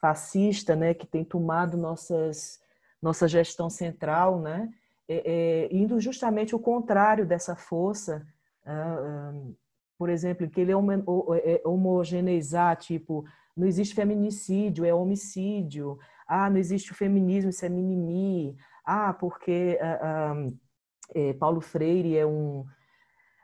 [0.00, 2.60] fascista, né, que tem tomado nossas
[3.00, 4.68] nossa gestão central, né?
[5.08, 8.26] é, é, indo justamente o contrário dessa força,
[8.64, 9.54] uh,
[9.98, 13.24] por exemplo, que ele é, é homogeneizar, tipo,
[13.56, 19.78] não existe feminicídio, é homicídio, ah, não existe o feminismo, isso é mimimi, ah, porque
[19.82, 22.64] uh, Paulo Freire é um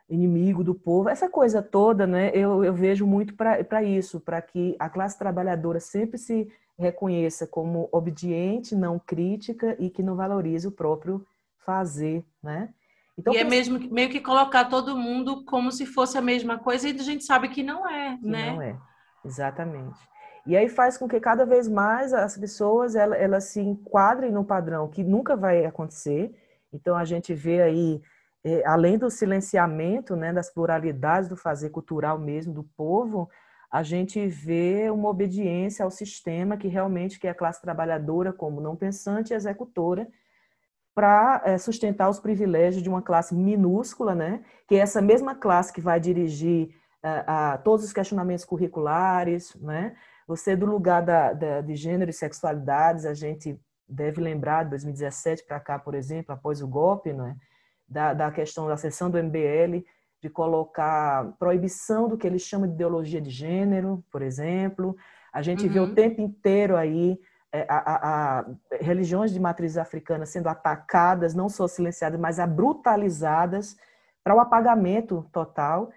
[0.09, 4.75] inimigo do povo, essa coisa toda, né, eu, eu vejo muito para isso, para que
[4.79, 10.71] a classe trabalhadora sempre se reconheça como obediente, não crítica e que não valorize o
[10.71, 11.25] próprio
[11.59, 12.69] fazer, né?
[13.17, 16.87] Então, e é mesmo meio que colocar todo mundo como se fosse a mesma coisa
[16.87, 18.51] e a gente sabe que não é, que né?
[18.51, 18.77] Não é,
[19.25, 19.99] exatamente.
[20.47, 24.45] E aí faz com que cada vez mais as pessoas elas, elas se enquadrem no
[24.45, 26.33] padrão que nunca vai acontecer.
[26.71, 28.01] Então a gente vê aí,
[28.43, 33.29] é, além do silenciamento, né, das pluralidades do fazer cultural mesmo do povo,
[33.71, 38.61] a gente vê uma obediência ao sistema que realmente que é a classe trabalhadora como
[38.61, 40.07] não pensante e executora
[40.95, 44.43] para é, sustentar os privilégios de uma classe minúscula, né?
[44.67, 49.55] que é essa mesma classe que vai dirigir é, a todos os questionamentos curriculares.
[49.55, 49.95] Né?
[50.27, 55.45] Você, do lugar da, da, de gênero e sexualidades, a gente deve lembrar de 2017
[55.45, 57.35] para cá, por exemplo, após o golpe, né?
[57.89, 59.83] Da, da questão da sessão do MBL,
[60.21, 64.95] de colocar proibição do que eles chamam de ideologia de gênero, por exemplo.
[65.31, 65.73] A gente uhum.
[65.73, 65.95] vê o uhum.
[65.95, 67.19] tempo inteiro aí
[67.51, 68.45] é, a, a, a,
[68.79, 73.75] religiões de matriz africana sendo atacadas, não só silenciadas, mas abrutalizadas
[74.23, 75.89] para o apagamento total.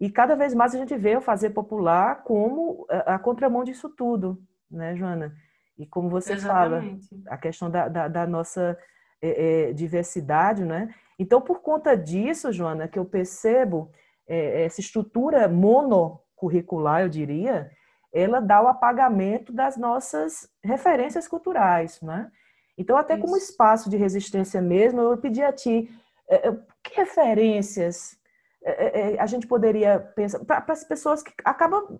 [0.00, 3.88] E cada vez mais a gente vê o fazer popular como a, a contramão disso
[3.88, 5.32] tudo, né, Joana?
[5.78, 7.08] E como você Exatamente.
[7.08, 8.76] fala, a questão da, da, da nossa
[9.20, 10.92] é, é, diversidade, né?
[11.18, 13.90] Então, por conta disso, Joana, que eu percebo
[14.26, 17.70] é, essa estrutura monocurricular, eu diria,
[18.12, 22.30] ela dá o apagamento das nossas referências culturais, né?
[22.78, 23.22] Então, até Isso.
[23.22, 25.88] como espaço de resistência mesmo, eu pedi a ti,
[26.28, 26.52] é, é,
[26.82, 28.18] que referências
[28.62, 31.98] é, a gente poderia pensar, para as pessoas que acabam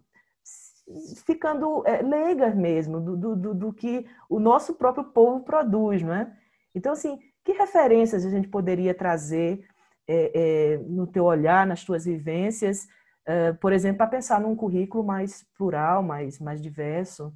[1.25, 6.33] ficando leigas mesmo do, do, do, que o nosso próprio povo produz, não é?
[6.75, 9.65] Então, assim, que referências a gente poderia trazer
[10.09, 12.89] é, é, no teu olhar, nas tuas vivências,
[13.25, 17.33] é, por exemplo, para pensar num currículo mais plural, mais, mais diverso,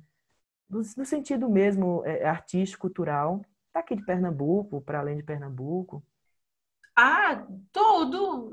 [0.68, 3.40] no, no sentido mesmo artístico, cultural,
[3.72, 6.02] daqui de Pernambuco, para além de Pernambuco?
[6.96, 8.50] Ah, tudo!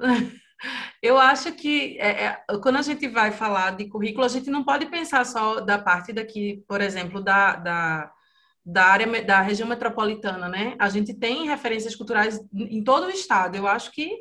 [1.01, 4.63] Eu acho que é, é, quando a gente vai falar de currículo, a gente não
[4.63, 8.11] pode pensar só da parte daqui, por exemplo, da, da
[8.69, 10.75] da área da região metropolitana, né?
[10.77, 13.55] A gente tem referências culturais em todo o estado.
[13.55, 14.19] Eu acho que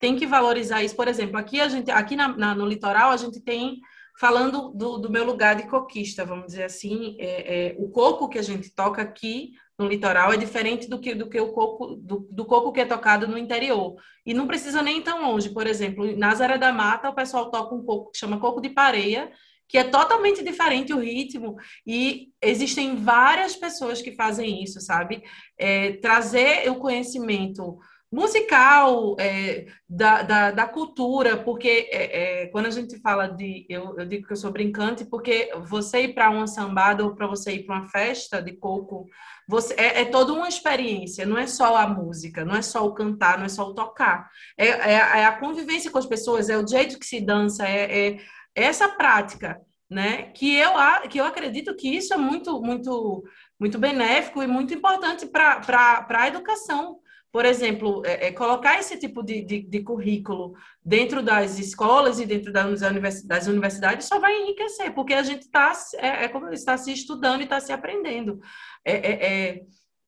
[0.00, 0.96] tem que valorizar isso.
[0.96, 3.78] Por exemplo, aqui a gente, aqui na, na, no litoral a gente tem
[4.18, 8.38] falando do, do, meu lugar de coquista, vamos dizer assim, é, é, o coco que
[8.38, 12.26] a gente toca aqui no litoral é diferente do que, do que o coco do,
[12.30, 13.94] do, coco que é tocado no interior.
[14.24, 15.50] E não precisa nem tão longe.
[15.50, 18.70] Por exemplo, em Nazaré da Mata, o pessoal toca um coco que chama coco de
[18.70, 19.30] pareia,
[19.68, 25.22] que é totalmente diferente o ritmo, e existem várias pessoas que fazem isso, sabe?
[25.58, 27.78] É, trazer o conhecimento
[28.10, 33.66] musical é, da, da, da, cultura, porque é, é, quando a gente fala de.
[33.68, 37.26] Eu, eu, digo que eu sou brincante, porque você ir para uma sambada ou para
[37.26, 39.06] você ir para uma festa de coco,
[39.48, 42.94] você, é, é, toda uma experiência, não é só a música, não é só o
[42.94, 44.30] cantar, não é só o tocar.
[44.56, 48.08] É, é, é a convivência com as pessoas, é o jeito que se dança, é,
[48.08, 48.18] é
[48.56, 50.30] essa prática, né?
[50.32, 50.72] Que eu,
[51.08, 53.22] que eu acredito que isso é muito, muito,
[53.60, 56.98] muito benéfico e muito importante para a educação.
[57.30, 62.24] Por exemplo, é, é, colocar esse tipo de, de, de, currículo dentro das escolas e
[62.24, 62.80] dentro das,
[63.24, 67.42] das universidades só vai enriquecer, porque a gente está, é, é, como está se estudando
[67.42, 68.40] e está se aprendendo.
[68.82, 69.62] É, é, é,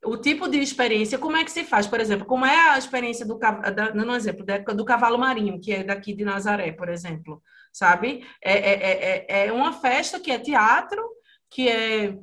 [0.06, 1.86] o tipo de experiência, como é que se faz?
[1.86, 5.84] Por exemplo, como é a experiência do, da, não exemplo, do cavalo marinho, que é
[5.84, 7.42] daqui de Nazaré, por exemplo
[7.78, 8.26] sabe?
[8.42, 11.02] É, é, é, é uma festa que é teatro,
[11.48, 12.18] que é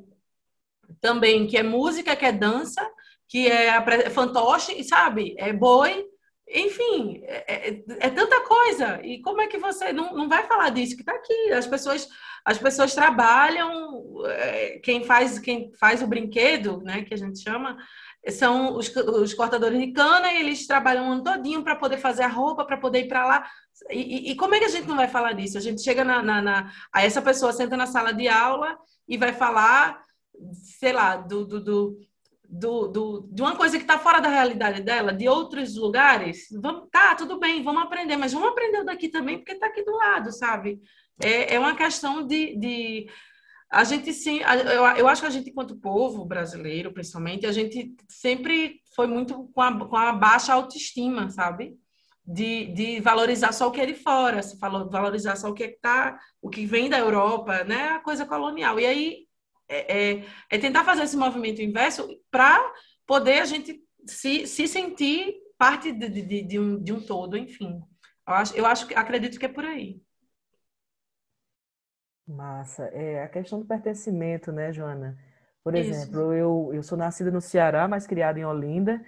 [1.00, 2.86] também que é música, que é dança,
[3.26, 5.34] que é fantoche, sabe?
[5.38, 6.04] É boi,
[6.48, 9.00] enfim, é, é, é, tanta coisa.
[9.02, 11.52] E como é que você não, não vai falar disso que está aqui?
[11.52, 12.08] As pessoas
[12.44, 17.76] as pessoas trabalham, é, quem faz quem faz o brinquedo, né, que a gente chama,
[18.30, 22.22] são os, os cortadores de cana e eles trabalham um ano todinho para poder fazer
[22.22, 23.46] a roupa, para poder ir para lá.
[23.90, 25.58] E, e, como é que a gente não vai falar disso?
[25.58, 28.76] A gente chega na, na, na, essa pessoa senta na sala de aula
[29.08, 30.00] e vai falar,
[30.80, 31.98] sei lá, do, do, do,
[32.48, 36.46] do, do de uma coisa que está fora da realidade dela, de outros lugares.
[36.60, 39.92] Vamos, tá, tudo bem, vamos aprender, mas vamos aprender daqui também, porque está aqui do
[39.92, 40.80] lado, sabe?
[41.22, 43.08] É, é uma questão de, de
[43.76, 47.94] a gente sim, eu, eu acho que a gente, enquanto povo brasileiro, principalmente, a gente
[48.08, 51.76] sempre foi muito com a, com a baixa autoestima, sabe?
[52.24, 55.64] De, de valorizar só o que é de fora, se falou valorizar só o que
[55.64, 57.90] é tá, o que vem da Europa, né?
[57.90, 58.80] A coisa colonial.
[58.80, 59.26] E aí
[59.68, 62.58] é, é, é tentar fazer esse movimento inverso para
[63.06, 67.78] poder a gente se, se sentir parte de, de, de, um, de um todo, enfim.
[68.26, 70.00] Eu acho, eu acho, acredito que é por aí.
[72.26, 72.84] Massa.
[72.92, 75.16] É a questão do pertencimento, né, Joana?
[75.62, 79.02] Por exemplo, eu, eu sou nascida no Ceará, mas criada em Olinda,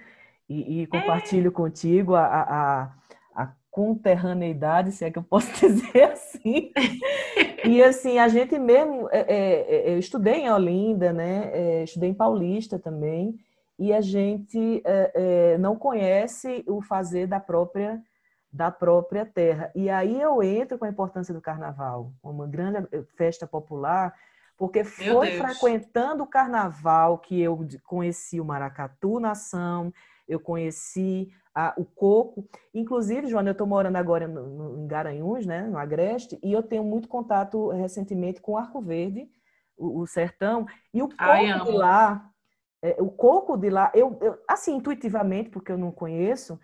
[0.47, 1.51] e, e compartilho é.
[1.51, 2.93] contigo a, a,
[3.33, 6.71] a conterraneidade, se é que eu posso dizer assim.
[7.63, 11.49] e assim, a gente mesmo, é, é, é, eu estudei em Olinda, né?
[11.53, 13.39] É, estudei em Paulista também,
[13.77, 18.01] e a gente é, não conhece o fazer da própria
[18.51, 19.71] da própria terra.
[19.75, 24.13] E aí eu entro com a importância do carnaval, uma grande festa popular,
[24.57, 29.93] porque foi frequentando o carnaval que eu conheci o maracatu nação,
[30.27, 32.47] eu conheci a, o coco.
[32.73, 36.61] Inclusive, Joana, eu estou morando agora no, no, em Garanhuns, né, no Agreste, e eu
[36.61, 39.29] tenho muito contato recentemente com o Arco Verde,
[39.77, 42.29] o, o sertão, e o coco Ai, de lá,
[42.81, 46.59] é, o coco de lá, eu, eu, assim, intuitivamente, porque eu não conheço,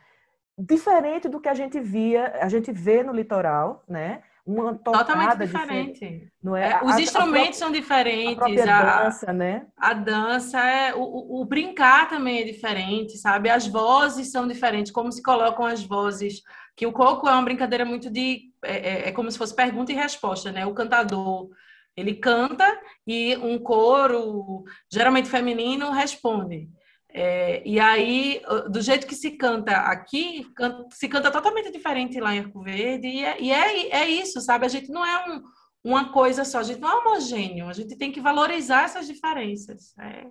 [0.57, 4.21] diferente do que a gente via, a gente vê no litoral, né?
[4.45, 5.93] uma totalmente diferente.
[5.93, 6.31] diferente.
[6.41, 6.73] Não é?
[6.73, 8.61] é os a, instrumentos a, são diferentes.
[8.61, 9.65] A, dança, né?
[9.75, 13.49] A dança é o, o, o, brincar também é diferente, sabe?
[13.49, 16.43] As vozes são diferentes, como se colocam as vozes.
[16.75, 19.91] Que o coco é uma brincadeira muito de é, é, é como se fosse pergunta
[19.91, 20.65] e resposta, né?
[20.65, 21.49] O cantador
[21.97, 22.65] ele canta
[23.07, 26.69] e um coro, geralmente feminino, responde.
[27.17, 30.45] É, e aí, do jeito que se canta aqui,
[30.91, 34.65] se canta totalmente diferente lá em Arco Verde, e é, e é, é isso, sabe?
[34.65, 35.41] A gente não é um,
[35.81, 39.97] uma coisa só, a gente não é homogêneo, a gente tem que valorizar essas diferenças.
[39.97, 40.27] É,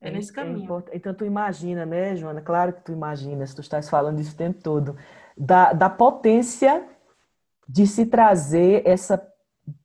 [0.00, 0.84] é nesse é caminho.
[0.92, 2.40] então, tu imagina, né, Joana?
[2.40, 4.96] Claro que tu imaginas, tu estás falando isso o tempo todo,
[5.38, 6.84] da, da potência
[7.68, 9.24] de se trazer essa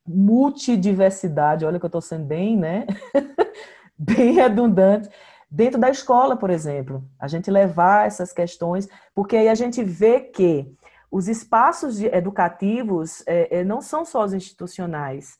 [0.04, 2.86] multidiversidade, olha que eu estou sendo bem, né?
[3.96, 5.08] bem redundante,
[5.52, 7.04] dentro da escola, por exemplo.
[7.20, 10.74] A gente levar essas questões, porque aí a gente vê que
[11.10, 15.38] os espaços educativos é, é, não são só os institucionais.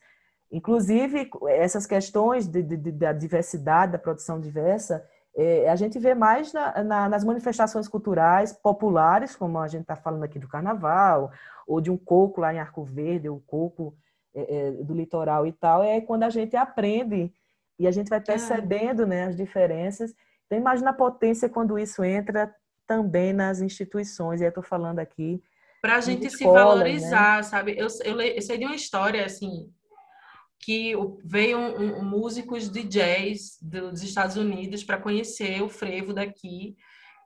[0.51, 5.03] Inclusive, essas questões de, de, da diversidade, da produção diversa,
[5.35, 9.95] é, a gente vê mais na, na, nas manifestações culturais populares, como a gente está
[9.95, 11.31] falando aqui do carnaval,
[11.65, 13.95] ou de um coco lá em Arco Verde, o coco
[14.35, 17.33] é, é, do litoral e tal, é quando a gente aprende
[17.83, 20.13] e a gente vai percebendo né, as diferenças.
[20.45, 22.53] Então, imagina a potência quando isso entra
[22.87, 25.43] também nas instituições, e eu estou falando aqui.
[25.81, 27.43] Para a gente se valorizar, né?
[27.43, 27.75] sabe?
[27.77, 29.69] Eu, eu, eu, sei de uma história assim
[30.59, 30.93] que
[31.25, 36.77] veio um, um, músicos de jazz dos Estados Unidos para conhecer o frevo daqui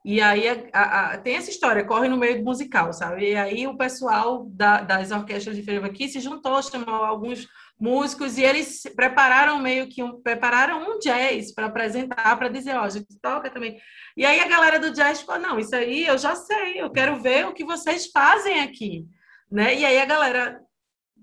[0.04, 3.30] e aí a, a, a, tem essa história, corre no meio do musical, sabe?
[3.30, 7.46] E aí o pessoal da, das orquestras de frevo aqui se juntou, chamou alguns
[7.80, 12.80] músicos e eles prepararam meio que um, prepararam um jazz para apresentar, para dizer, ó,
[12.80, 13.78] oh, a gente toca também.
[14.16, 17.20] E aí a galera do jazz falou, não, isso aí eu já sei, eu quero
[17.22, 19.06] ver o que vocês fazem aqui,
[19.50, 19.74] né?
[19.74, 20.60] E aí a galera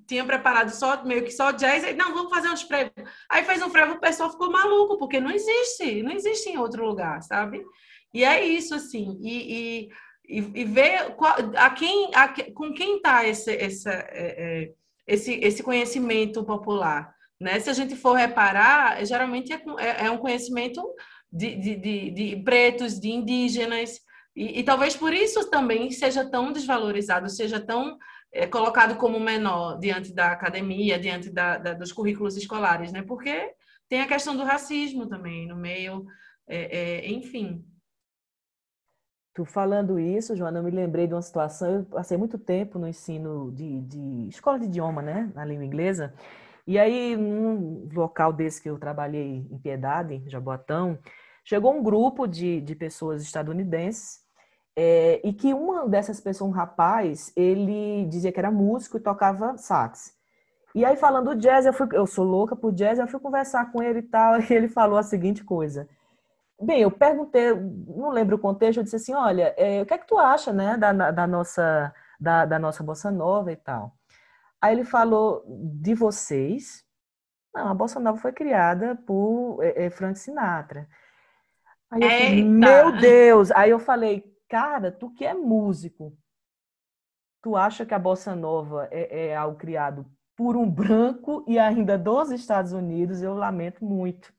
[0.07, 2.93] tinha preparado só meio que só jazz, e, não, vamos fazer uns frevos.
[3.29, 6.85] Aí fez um frevo, o pessoal ficou maluco, porque não existe, não existe em outro
[6.85, 7.61] lugar, sabe?
[8.13, 9.89] E é isso, assim, e,
[10.29, 14.73] e, e ver qual, a quem, a, com quem está esse, esse, é, é,
[15.07, 17.13] esse, esse conhecimento popular.
[17.39, 17.59] Né?
[17.59, 20.81] Se a gente for reparar, geralmente é, é, é um conhecimento
[21.31, 23.99] de, de, de, de, pretos, de indígenas,
[24.35, 27.97] e, e, talvez por isso também seja tão desvalorizado, seja tão
[28.33, 33.01] é, colocado como menor diante da academia, diante da, da, dos currículos escolares, né?
[33.01, 33.53] Porque
[33.87, 36.05] tem a questão do racismo também no meio,
[36.47, 37.63] é, é, enfim.
[39.35, 41.69] Tu falando isso, Joana, eu me lembrei de uma situação.
[41.69, 46.13] Eu passei muito tempo no ensino de, de escola de idioma, né, na língua inglesa.
[46.65, 50.97] E aí, num local desse que eu trabalhei em Piedade, Jaboatão,
[51.43, 54.21] chegou um grupo de, de pessoas estadunidenses
[54.73, 59.57] é, e que uma dessas pessoas, um rapaz, ele dizia que era músico e tocava
[59.57, 60.13] sax.
[60.73, 63.69] E aí, falando do jazz, eu, fui, eu sou louca por jazz, eu fui conversar
[63.73, 65.89] com ele e tal, e ele falou a seguinte coisa.
[66.61, 69.97] Bem, eu perguntei, não lembro o contexto, eu disse assim, olha, é, o que é
[69.97, 73.93] que tu acha, né, da, da, nossa, da, da nossa bossa nova e tal?
[74.61, 76.83] Aí ele falou de vocês.
[77.53, 80.87] Não, a bossa nova foi criada por é, Frank Sinatra.
[81.91, 83.51] Aí eu falei, meu Deus!
[83.51, 86.17] Aí eu falei, cara, tu que é músico,
[87.41, 91.97] tu acha que a bossa nova é, é algo criado por um branco e ainda
[91.97, 93.21] dos Estados Unidos?
[93.21, 94.33] Eu lamento muito,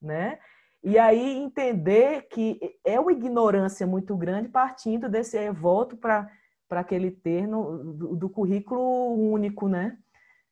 [0.00, 0.38] né?
[0.82, 6.30] E aí entender que é uma ignorância muito grande partindo desse aí, volto para
[6.70, 9.98] aquele termo do, do, currículo único, né?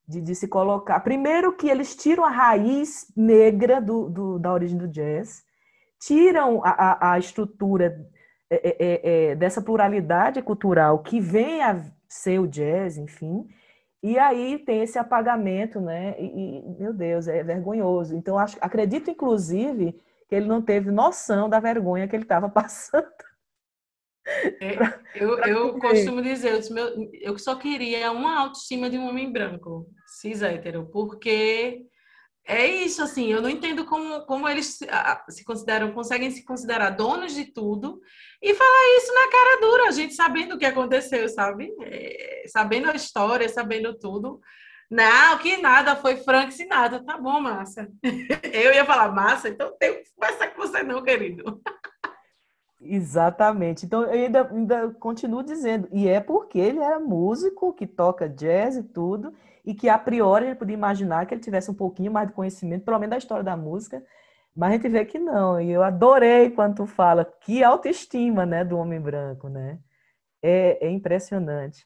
[0.06, 1.00] De, de, se colocar.
[1.00, 5.42] Primeiro que eles tiram a raiz negra do, do da origem do jazz,
[5.98, 8.06] tiram a, a, a estrutura
[8.50, 13.46] é, é, é, é dessa pluralidade cultural que vem a ser o jazz, enfim,
[14.02, 16.14] e aí tem esse apagamento, né?
[16.18, 18.14] E, e meu Deus, é vergonhoso.
[18.16, 23.06] Então, acho, acredito, inclusive, que ele não teve noção da vergonha que ele estava passando.
[24.60, 24.76] É,
[25.14, 29.88] eu, eu costumo dizer, eu, eu só queria uma autoestima de um homem branco,
[30.20, 31.86] cis hétero, porque
[32.46, 34.78] é isso, assim, eu não entendo como, como eles
[35.28, 38.00] se consideram, conseguem se considerar donos de tudo
[38.42, 41.70] e falar isso na cara dura, a gente sabendo o que aconteceu, sabe?
[41.82, 44.40] É, sabendo a história, sabendo tudo.
[44.90, 47.02] Não, que nada, foi Frank Sinatra.
[47.04, 47.90] Tá bom, Márcia.
[48.52, 51.60] Eu ia falar, Márcia, então tenho que conversar com você não, querido.
[52.80, 53.84] Exatamente.
[53.84, 58.76] Então, eu ainda, ainda continuo dizendo, e é porque ele era músico, que toca jazz
[58.76, 62.28] e tudo, e que a priori ele podia imaginar que ele tivesse um pouquinho mais
[62.28, 64.02] de conhecimento, pelo menos da história da música,
[64.54, 65.60] mas a gente vê que não.
[65.60, 69.78] E eu adorei quando tu fala que autoestima, né, do homem branco, né?
[70.42, 71.84] É, é impressionante.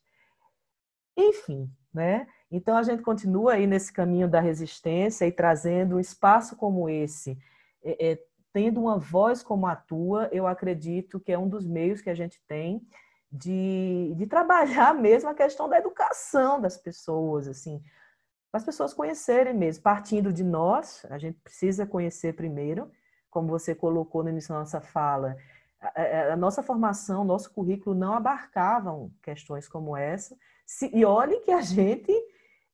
[1.16, 2.26] Enfim, né?
[2.53, 7.38] Então a gente continua aí nesse caminho da resistência e trazendo um espaço como esse,
[7.82, 8.18] é, é,
[8.53, 12.14] tendo uma voz como a tua, eu acredito que é um dos meios que a
[12.14, 12.86] gente tem
[13.30, 17.82] de, de trabalhar mesmo a questão da educação das pessoas, assim,
[18.50, 22.90] para as pessoas conhecerem mesmo, partindo de nós, a gente precisa conhecer primeiro,
[23.30, 25.38] como você colocou no início da nossa fala,
[25.80, 30.36] a, a nossa formação, nosso currículo não abarcavam questões como essa,
[30.92, 32.12] e olhe que a gente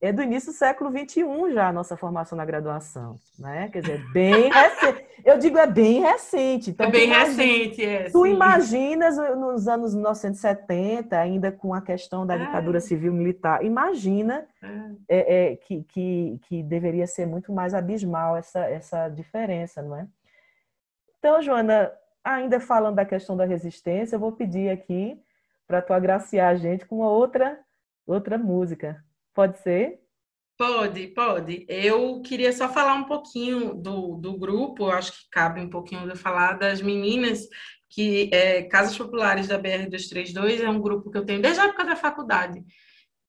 [0.01, 3.69] é do início do século XXI já a nossa formação na graduação, né?
[3.73, 5.05] Quer dizer, bem recente.
[5.25, 6.71] Eu digo é bem recente.
[6.71, 8.05] Então, é bem recente, é.
[8.05, 8.33] Tu sim.
[8.33, 14.69] imaginas nos anos 1970, ainda com a questão da ditadura civil-militar, imagina é.
[15.09, 20.07] É, é, que, que, que deveria ser muito mais abismal essa, essa diferença, não é?
[21.19, 21.93] Então, Joana,
[22.23, 25.21] ainda falando da questão da resistência, eu vou pedir aqui
[25.67, 27.59] para tu agraciar a gente com uma outra,
[28.07, 29.05] outra música.
[29.39, 30.01] Pode ser?
[30.59, 31.65] Pode, pode.
[31.69, 36.19] Eu queria só falar um pouquinho do, do grupo, acho que cabe um pouquinho de
[36.19, 37.47] falar das meninas,
[37.89, 41.85] que é, Casas Populares da BR-232 é um grupo que eu tenho desde a época
[41.85, 42.65] da faculdade,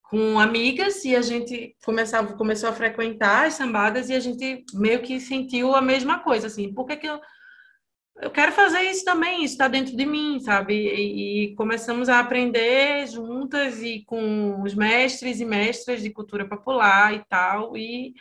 [0.02, 5.04] com amigas, e a gente começava, começou a frequentar as sambadas e a gente meio
[5.04, 7.22] que sentiu a mesma coisa, assim, por que, que eu
[8.22, 10.74] eu quero fazer isso também, isso está dentro de mim, sabe?
[10.74, 17.14] E, e, começamos a aprender juntas e com os mestres e mestras de cultura popular
[17.14, 18.14] e tal, e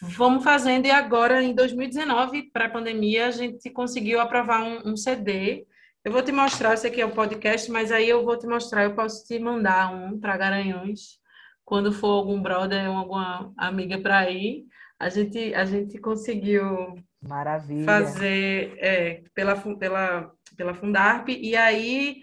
[0.00, 0.86] vamos fazendo.
[0.86, 5.66] E agora, em 2019, pré-pandemia, a gente conseguiu aprovar um, um, CD.
[6.02, 8.84] Eu vou te mostrar, esse aqui é o podcast, mas aí eu vou te mostrar,
[8.84, 11.18] eu posso te mandar um para Garanhões,
[11.66, 14.64] quando for algum brother ou alguma amiga para ir.
[14.98, 17.84] A gente, a gente conseguiu Maravilha.
[17.84, 22.22] fazer é, pela, pela, pela Fundarp, e aí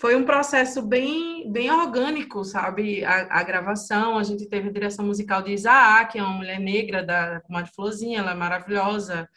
[0.00, 3.04] foi um processo bem, bem orgânico, sabe?
[3.04, 6.58] A, a, gravação, a gente teve a direção musical de Isaac, que é uma mulher
[6.58, 9.28] negra da Comadre Florzinha, ela é maravilhosa,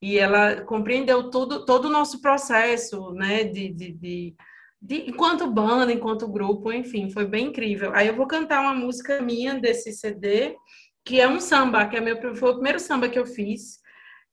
[0.00, 4.34] e ela compreendeu tudo, todo o nosso processo, né, de, de, de,
[4.80, 7.92] de, enquanto banda, enquanto grupo, enfim, foi bem incrível.
[7.94, 10.56] Aí eu vou cantar uma música minha desse CD,
[11.04, 13.80] que é um samba, que é meu, foi o primeiro samba que eu fiz,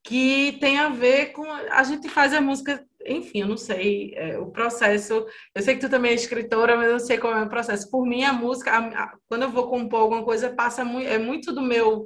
[0.04, 1.43] que tem a ver com.
[1.49, 5.26] A gente faz a música, enfim, eu não sei é, o processo.
[5.56, 7.89] Eu sei que tu também é escritora, mas eu não sei como é o processo.
[7.89, 11.18] Por mim, a música, a, a, quando eu vou compor alguma coisa, passa muito, é
[11.18, 12.06] muito do meu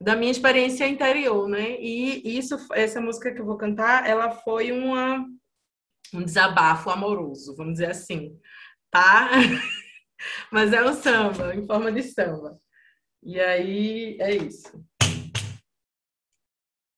[0.00, 1.80] da minha experiência interior, né?
[1.80, 5.24] E isso, essa música que eu vou cantar, ela foi uma
[6.12, 8.38] um desabafo amoroso, vamos dizer assim,
[8.90, 9.30] tá?
[10.50, 12.58] Mas é um samba, em forma de samba.
[13.22, 14.84] E aí é isso.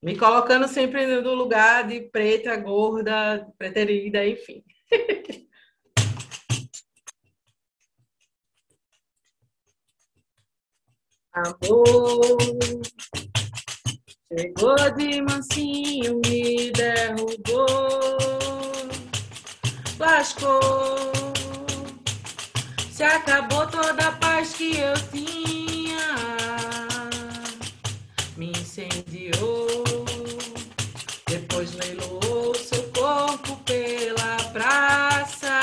[0.06, 4.62] Me colocando sempre no lugar de preta, gorda, preterida, enfim.
[11.32, 12.38] Amor,
[14.32, 17.66] chegou de mansinho, me derrubou,
[19.98, 21.10] lascou,
[22.92, 25.98] se acabou toda a paz que eu tinha,
[28.36, 29.65] me incendiou
[31.76, 35.60] leiloou seu corpo pela praça.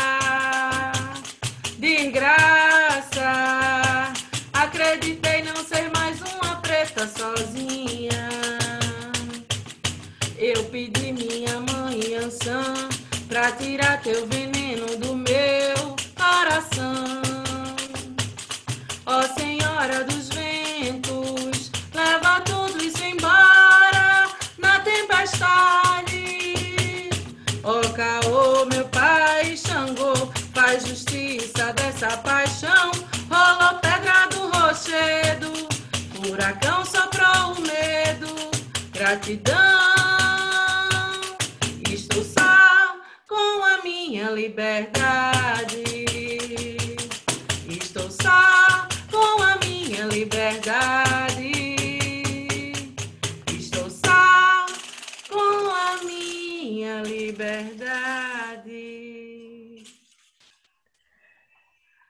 [1.78, 4.14] De graça,
[4.53, 8.30] acreditei não ser mais uma preta sozinha.
[10.38, 12.89] Eu pedi minha mãe Ansan
[13.28, 16.93] pra tirar teu veneno do meu coração.
[19.05, 25.92] Ó oh, Senhora dos Ventos, leva tudo isso embora na tempestade.
[27.66, 30.14] Ó oh, Caô, meu pai, Xangô,
[30.53, 32.91] faz justiça dessa paixão.
[33.32, 35.49] Rolou pedra do rochedo,
[36.14, 38.28] furacão soprou o medo,
[38.91, 39.55] gratidão.
[41.89, 42.97] Estou só
[43.30, 45.02] com a minha liberdade.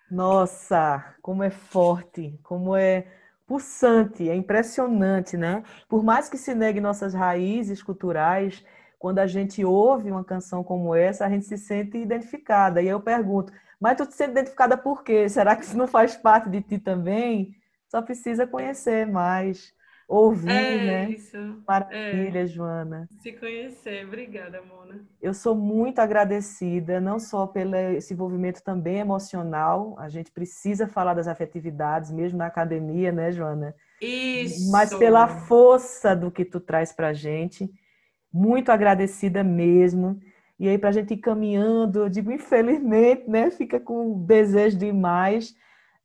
[0.09, 3.07] Nossa, como é forte, como é
[3.47, 5.63] pulsante, é impressionante, né?
[5.89, 8.63] Por mais que se negue nossas raízes culturais,
[8.99, 12.81] quando a gente ouve uma canção como essa, a gente se sente identificada.
[12.81, 15.27] E eu pergunto, mas tu te sente identificada por quê?
[15.27, 17.55] Será que isso não faz parte de ti também?
[17.89, 19.73] Só precisa conhecer mais.
[20.07, 21.09] Ouvir, é né?
[21.11, 21.37] Isso.
[21.67, 22.45] Maravilha, é.
[22.45, 23.07] Joana.
[23.21, 24.05] Se conhecer.
[24.05, 25.01] Obrigada, Mona.
[25.21, 31.13] Eu sou muito agradecida, não só pelo esse envolvimento também emocional, a gente precisa falar
[31.13, 33.75] das afetividades, mesmo na academia, né, Joana?
[34.01, 34.71] Isso.
[34.71, 37.71] Mas pela força do que tu traz pra gente.
[38.31, 40.19] Muito agradecida mesmo.
[40.59, 43.51] E aí, para a gente ir caminhando, eu digo, infelizmente, né?
[43.51, 45.55] Fica com desejo de mais.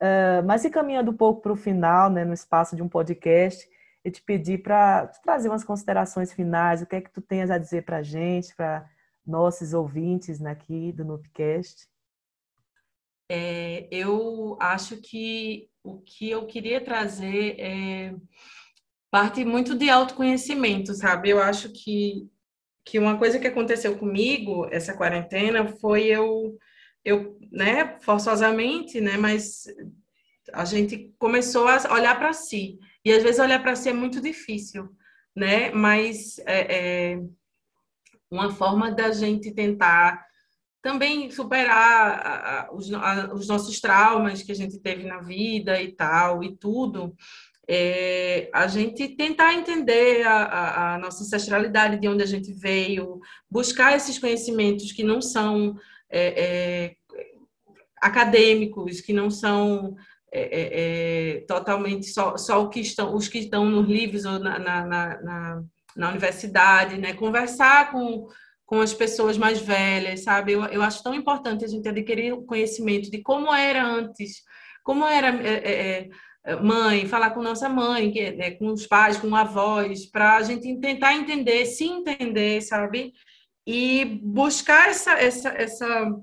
[0.00, 3.68] Uh, mas e caminhando um pouco para o final, né, no espaço de um podcast,
[4.10, 7.84] te pedi para trazer umas considerações finais, o que é que tu tens a dizer
[7.84, 8.88] para a gente, para
[9.26, 11.88] nossos ouvintes aqui do Nupcast?
[13.30, 18.14] É, eu acho que o que eu queria trazer é
[19.10, 21.30] parte muito de autoconhecimento, sabe?
[21.30, 22.26] Eu acho que,
[22.84, 26.56] que uma coisa que aconteceu comigo essa quarentena foi eu,
[27.04, 29.64] eu né, forçosamente, né, mas
[30.52, 32.78] a gente começou a olhar para si.
[33.08, 34.86] E às vezes olhar para si é muito difícil,
[35.34, 35.70] né?
[35.70, 37.20] Mas é, é
[38.30, 40.22] uma forma da gente tentar
[40.82, 45.80] também superar a, a, os, a, os, nossos traumas que a gente teve na vida
[45.80, 47.16] e tal, e tudo,
[47.66, 54.18] é, a gente tentar entender a, nossa ancestralidade, de onde a gente veio, buscar esses
[54.18, 55.78] conhecimentos que não são
[56.10, 56.96] é, é,
[58.02, 59.96] acadêmicos, que não são
[60.32, 64.38] é, é, é, totalmente só, só o que estão, os que estão nos livros ou
[64.38, 65.62] na, na, na,
[65.96, 67.14] na universidade, né?
[67.14, 68.28] conversar com
[68.68, 70.52] com as pessoas mais velhas, sabe?
[70.52, 74.42] Eu, eu acho tão importante a gente adquirir o conhecimento de como era antes,
[74.84, 76.08] como era é, é,
[76.44, 80.42] é mãe, falar com nossa mãe, que, né, com os pais, com avós, para a
[80.42, 83.14] gente tentar entender, se entender, sabe?
[83.66, 86.14] E buscar essa, essa, essa,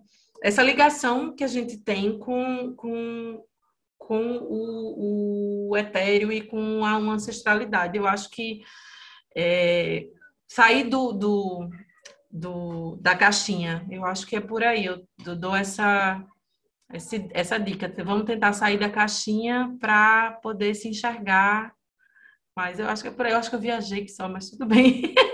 [0.43, 3.43] essa ligação que a gente tem com, com,
[3.97, 7.97] com o, o etéreo e com a ancestralidade.
[7.97, 8.61] Eu acho que
[9.35, 10.07] é,
[10.47, 11.69] sair do, do
[12.35, 13.85] do, da caixinha.
[13.89, 14.85] Eu acho que é por aí.
[14.85, 15.05] Eu
[15.37, 16.21] dou essa,
[16.91, 17.91] essa, essa dica.
[18.03, 21.73] Vamos tentar sair da caixinha para poder se enxergar.
[22.55, 23.31] Mas eu acho que é por aí.
[23.31, 25.15] Eu acho que eu viajei que só, mas tudo bem.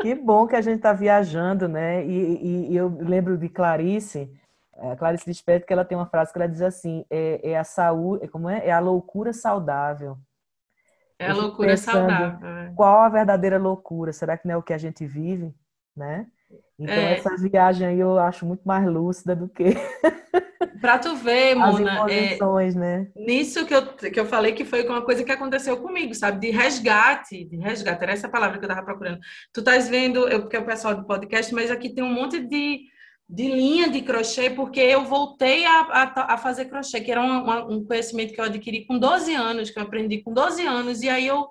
[0.00, 2.06] Que bom que a gente está viajando, né?
[2.06, 4.30] E, e, e, eu lembro de Clarice,
[4.78, 7.64] a Clarice Lispector, que ela tem uma frase que ela diz assim: é, é a
[7.64, 8.66] saúde, é como é?
[8.66, 10.18] É a loucura saudável.
[11.18, 12.48] É a loucura saudável.
[12.48, 12.72] É.
[12.76, 14.12] Qual a verdadeira loucura?
[14.12, 15.54] Será que não é o que a gente vive?
[15.98, 16.26] né?
[16.78, 17.18] Então, é.
[17.18, 19.64] essa viagem aí eu acho muito mais lúcida do que.
[20.80, 22.38] Para tu ver, Mona, é,
[22.74, 23.10] né?
[23.16, 26.38] nisso que eu, que eu falei que foi uma coisa que aconteceu comigo, sabe?
[26.38, 29.18] De resgate, de resgate, era essa palavra que eu estava procurando.
[29.52, 32.38] Tu estás vendo, eu, porque é o pessoal do podcast, mas aqui tem um monte
[32.38, 32.84] de,
[33.28, 37.74] de linha de crochê, porque eu voltei a, a, a fazer crochê, que era um,
[37.74, 41.08] um conhecimento que eu adquiri com 12 anos, que eu aprendi com 12 anos, e
[41.08, 41.48] aí eu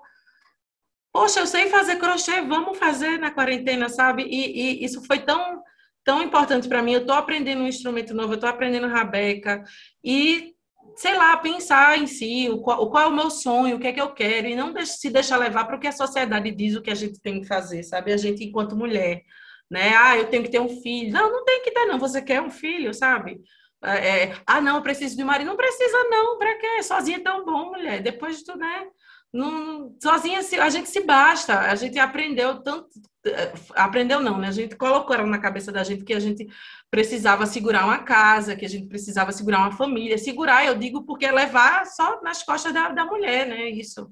[1.10, 4.24] Poxa, eu sei fazer crochê, vamos fazer na quarentena, sabe?
[4.24, 5.62] E, e isso foi tão,
[6.04, 6.92] tão importante para mim.
[6.92, 9.64] Eu estou aprendendo um instrumento novo, eu estou aprendendo rabeca
[10.04, 10.54] e
[10.96, 13.92] sei lá, pensar em si, o qual, qual, é o meu sonho, o que é
[13.92, 16.82] que eu quero, e não se deixar levar para o que a sociedade diz o
[16.82, 18.12] que a gente tem que fazer, sabe?
[18.12, 19.22] A gente, enquanto mulher,
[19.70, 19.94] né?
[19.96, 21.12] Ah, eu tenho que ter um filho.
[21.12, 21.98] Não, não tem que ter, não.
[21.98, 23.40] Você quer um filho, sabe?
[23.82, 25.48] É, é ah, não, eu preciso de um marido.
[25.48, 26.38] Não precisa, não.
[26.38, 26.82] Para quê?
[26.82, 28.02] Sozinha é tão bom, mulher.
[28.02, 28.86] Depois de tudo, né?
[29.32, 32.88] Não, sozinha a gente se basta, a gente aprendeu tanto,
[33.26, 34.48] eh, aprendeu não, né?
[34.48, 36.46] A gente colocou na cabeça da gente que a gente
[36.90, 40.16] precisava segurar uma casa, que a gente precisava segurar uma família.
[40.16, 43.68] Segurar, eu digo, porque é levar só nas costas da, da mulher, né?
[43.68, 44.10] Isso.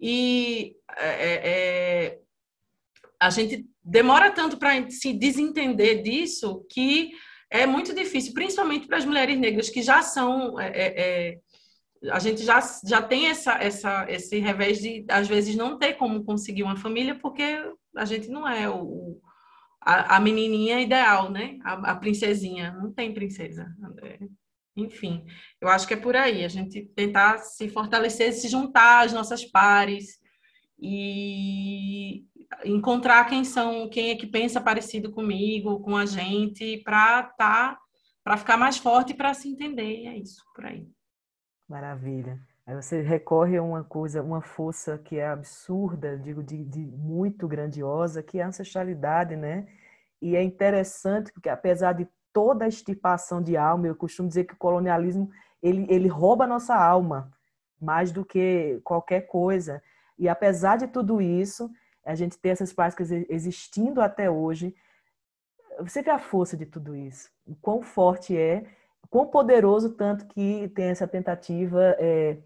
[0.00, 2.18] E é, é,
[3.20, 7.10] a gente demora tanto para se desentender disso que
[7.50, 11.38] é muito difícil, principalmente para as mulheres negras que já são é,
[12.10, 16.24] a gente já, já tem essa, essa, esse revés de, às vezes, não ter como
[16.24, 17.42] conseguir uma família, porque
[17.96, 19.20] a gente não é o,
[19.80, 21.58] a, a menininha ideal, né?
[21.64, 22.72] A, a, princesinha.
[22.72, 23.66] Não tem princesa.
[24.76, 25.24] Enfim,
[25.60, 26.44] eu acho que é por aí.
[26.44, 30.18] A gente tentar se fortalecer, se juntar às nossas pares
[30.80, 32.24] e
[32.64, 37.78] encontrar quem são, quem é que pensa parecido comigo, com a gente, para tá,
[38.24, 40.06] para ficar mais forte e para se entender.
[40.06, 40.86] É isso, por aí.
[41.68, 42.40] Maravilha.
[42.66, 47.48] Aí você recorre a uma coisa, uma força que é absurda, digo, de, de, muito
[47.48, 49.66] grandiosa, que é a ancestralidade, né?
[50.20, 54.52] E é interessante porque apesar de toda a estipação de alma, eu costumo dizer que
[54.52, 55.30] o colonialismo
[55.62, 57.30] ele, ele rouba a nossa alma
[57.80, 59.82] mais do que qualquer coisa.
[60.18, 61.70] E apesar de tudo isso,
[62.10, 64.74] a gente ter essas práticas existindo até hoje,
[65.78, 68.64] você vê a força de tudo isso, o quão forte é
[69.10, 72.38] quão poderoso tanto que tem essa tentativa é,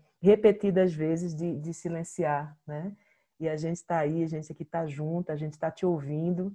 [0.95, 2.93] vezes de, de silenciar, né?
[3.41, 6.55] E a gente está aí, a gente aqui está junto, a gente está te ouvindo.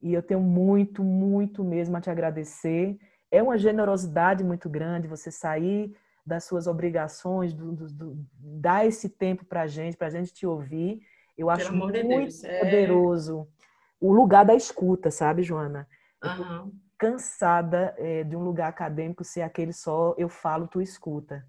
[0.00, 2.98] E eu tenho muito, muito mesmo a te agradecer.
[3.30, 9.10] É uma generosidade muito grande você sair das suas obrigações, do, do, do dar esse
[9.10, 11.02] tempo para a gente, para a gente te ouvir.
[11.36, 13.64] Eu acho muito é poderoso é...
[14.00, 15.88] o lugar da escuta, sabe, Joana?
[16.22, 16.72] Uhum.
[16.96, 21.44] cansada é, de um lugar acadêmico ser aquele só eu falo, tu escuta.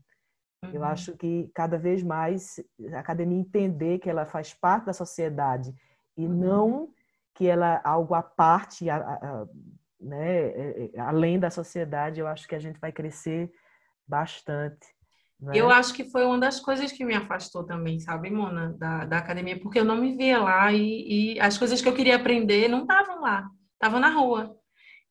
[0.64, 0.72] Uhum.
[0.74, 2.60] Eu acho que cada vez mais
[2.94, 5.74] a academia entender que ela faz parte da sociedade
[6.18, 6.34] e uhum.
[6.34, 6.90] não
[7.34, 9.46] que ela algo à parte, a, a,
[10.00, 13.52] né, é, é, além da sociedade, eu acho que a gente vai crescer
[14.08, 14.95] bastante.
[15.54, 15.58] É?
[15.58, 19.18] Eu acho que foi uma das coisas que me afastou também, sabe, Mona, da, da
[19.18, 22.68] academia, porque eu não me via lá e, e as coisas que eu queria aprender
[22.68, 24.56] não estavam lá, estavam na rua.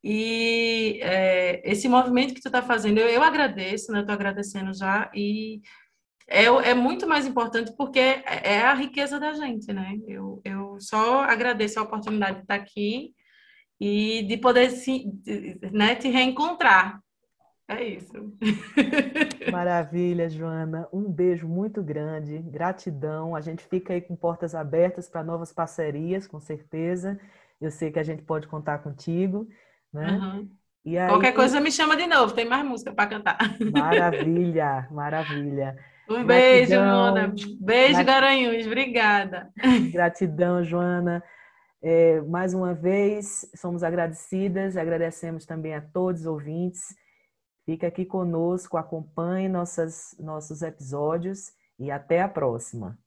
[0.03, 4.01] E é, esse movimento que tu está fazendo, eu, eu agradeço, né?
[4.01, 5.63] Estou agradecendo já e
[6.29, 9.99] é, é muito mais importante porque é, é a riqueza da gente, né?
[10.07, 13.15] Eu, eu só agradeço a oportunidade de estar aqui
[13.81, 15.05] e de poder se,
[15.73, 17.01] né, te reencontrar.
[17.67, 18.13] É isso.
[19.51, 20.87] Maravilha, Joana.
[20.93, 23.35] Um beijo muito grande, gratidão.
[23.35, 27.19] A gente fica aí com portas abertas para novas parcerias, com certeza.
[27.61, 29.49] Eu sei que a gente pode contar contigo,
[29.93, 30.13] né?
[30.13, 30.49] Uhum.
[30.87, 31.09] Aí...
[31.09, 33.39] Qualquer coisa me chama de novo, tem mais música para cantar.
[33.73, 35.75] Maravilha, maravilha.
[36.11, 37.33] Um beijo, Mona.
[37.61, 38.07] Beijo, Grat...
[38.07, 38.67] Garanhuns.
[38.67, 39.51] Obrigada.
[39.91, 41.25] Gratidão, Joana.
[41.83, 46.95] É, mais uma vez, somos agradecidas, agradecemos também a todos os ouvintes.
[47.65, 52.99] Fica aqui conosco, acompanhe nossas, nossos episódios e até a próxima.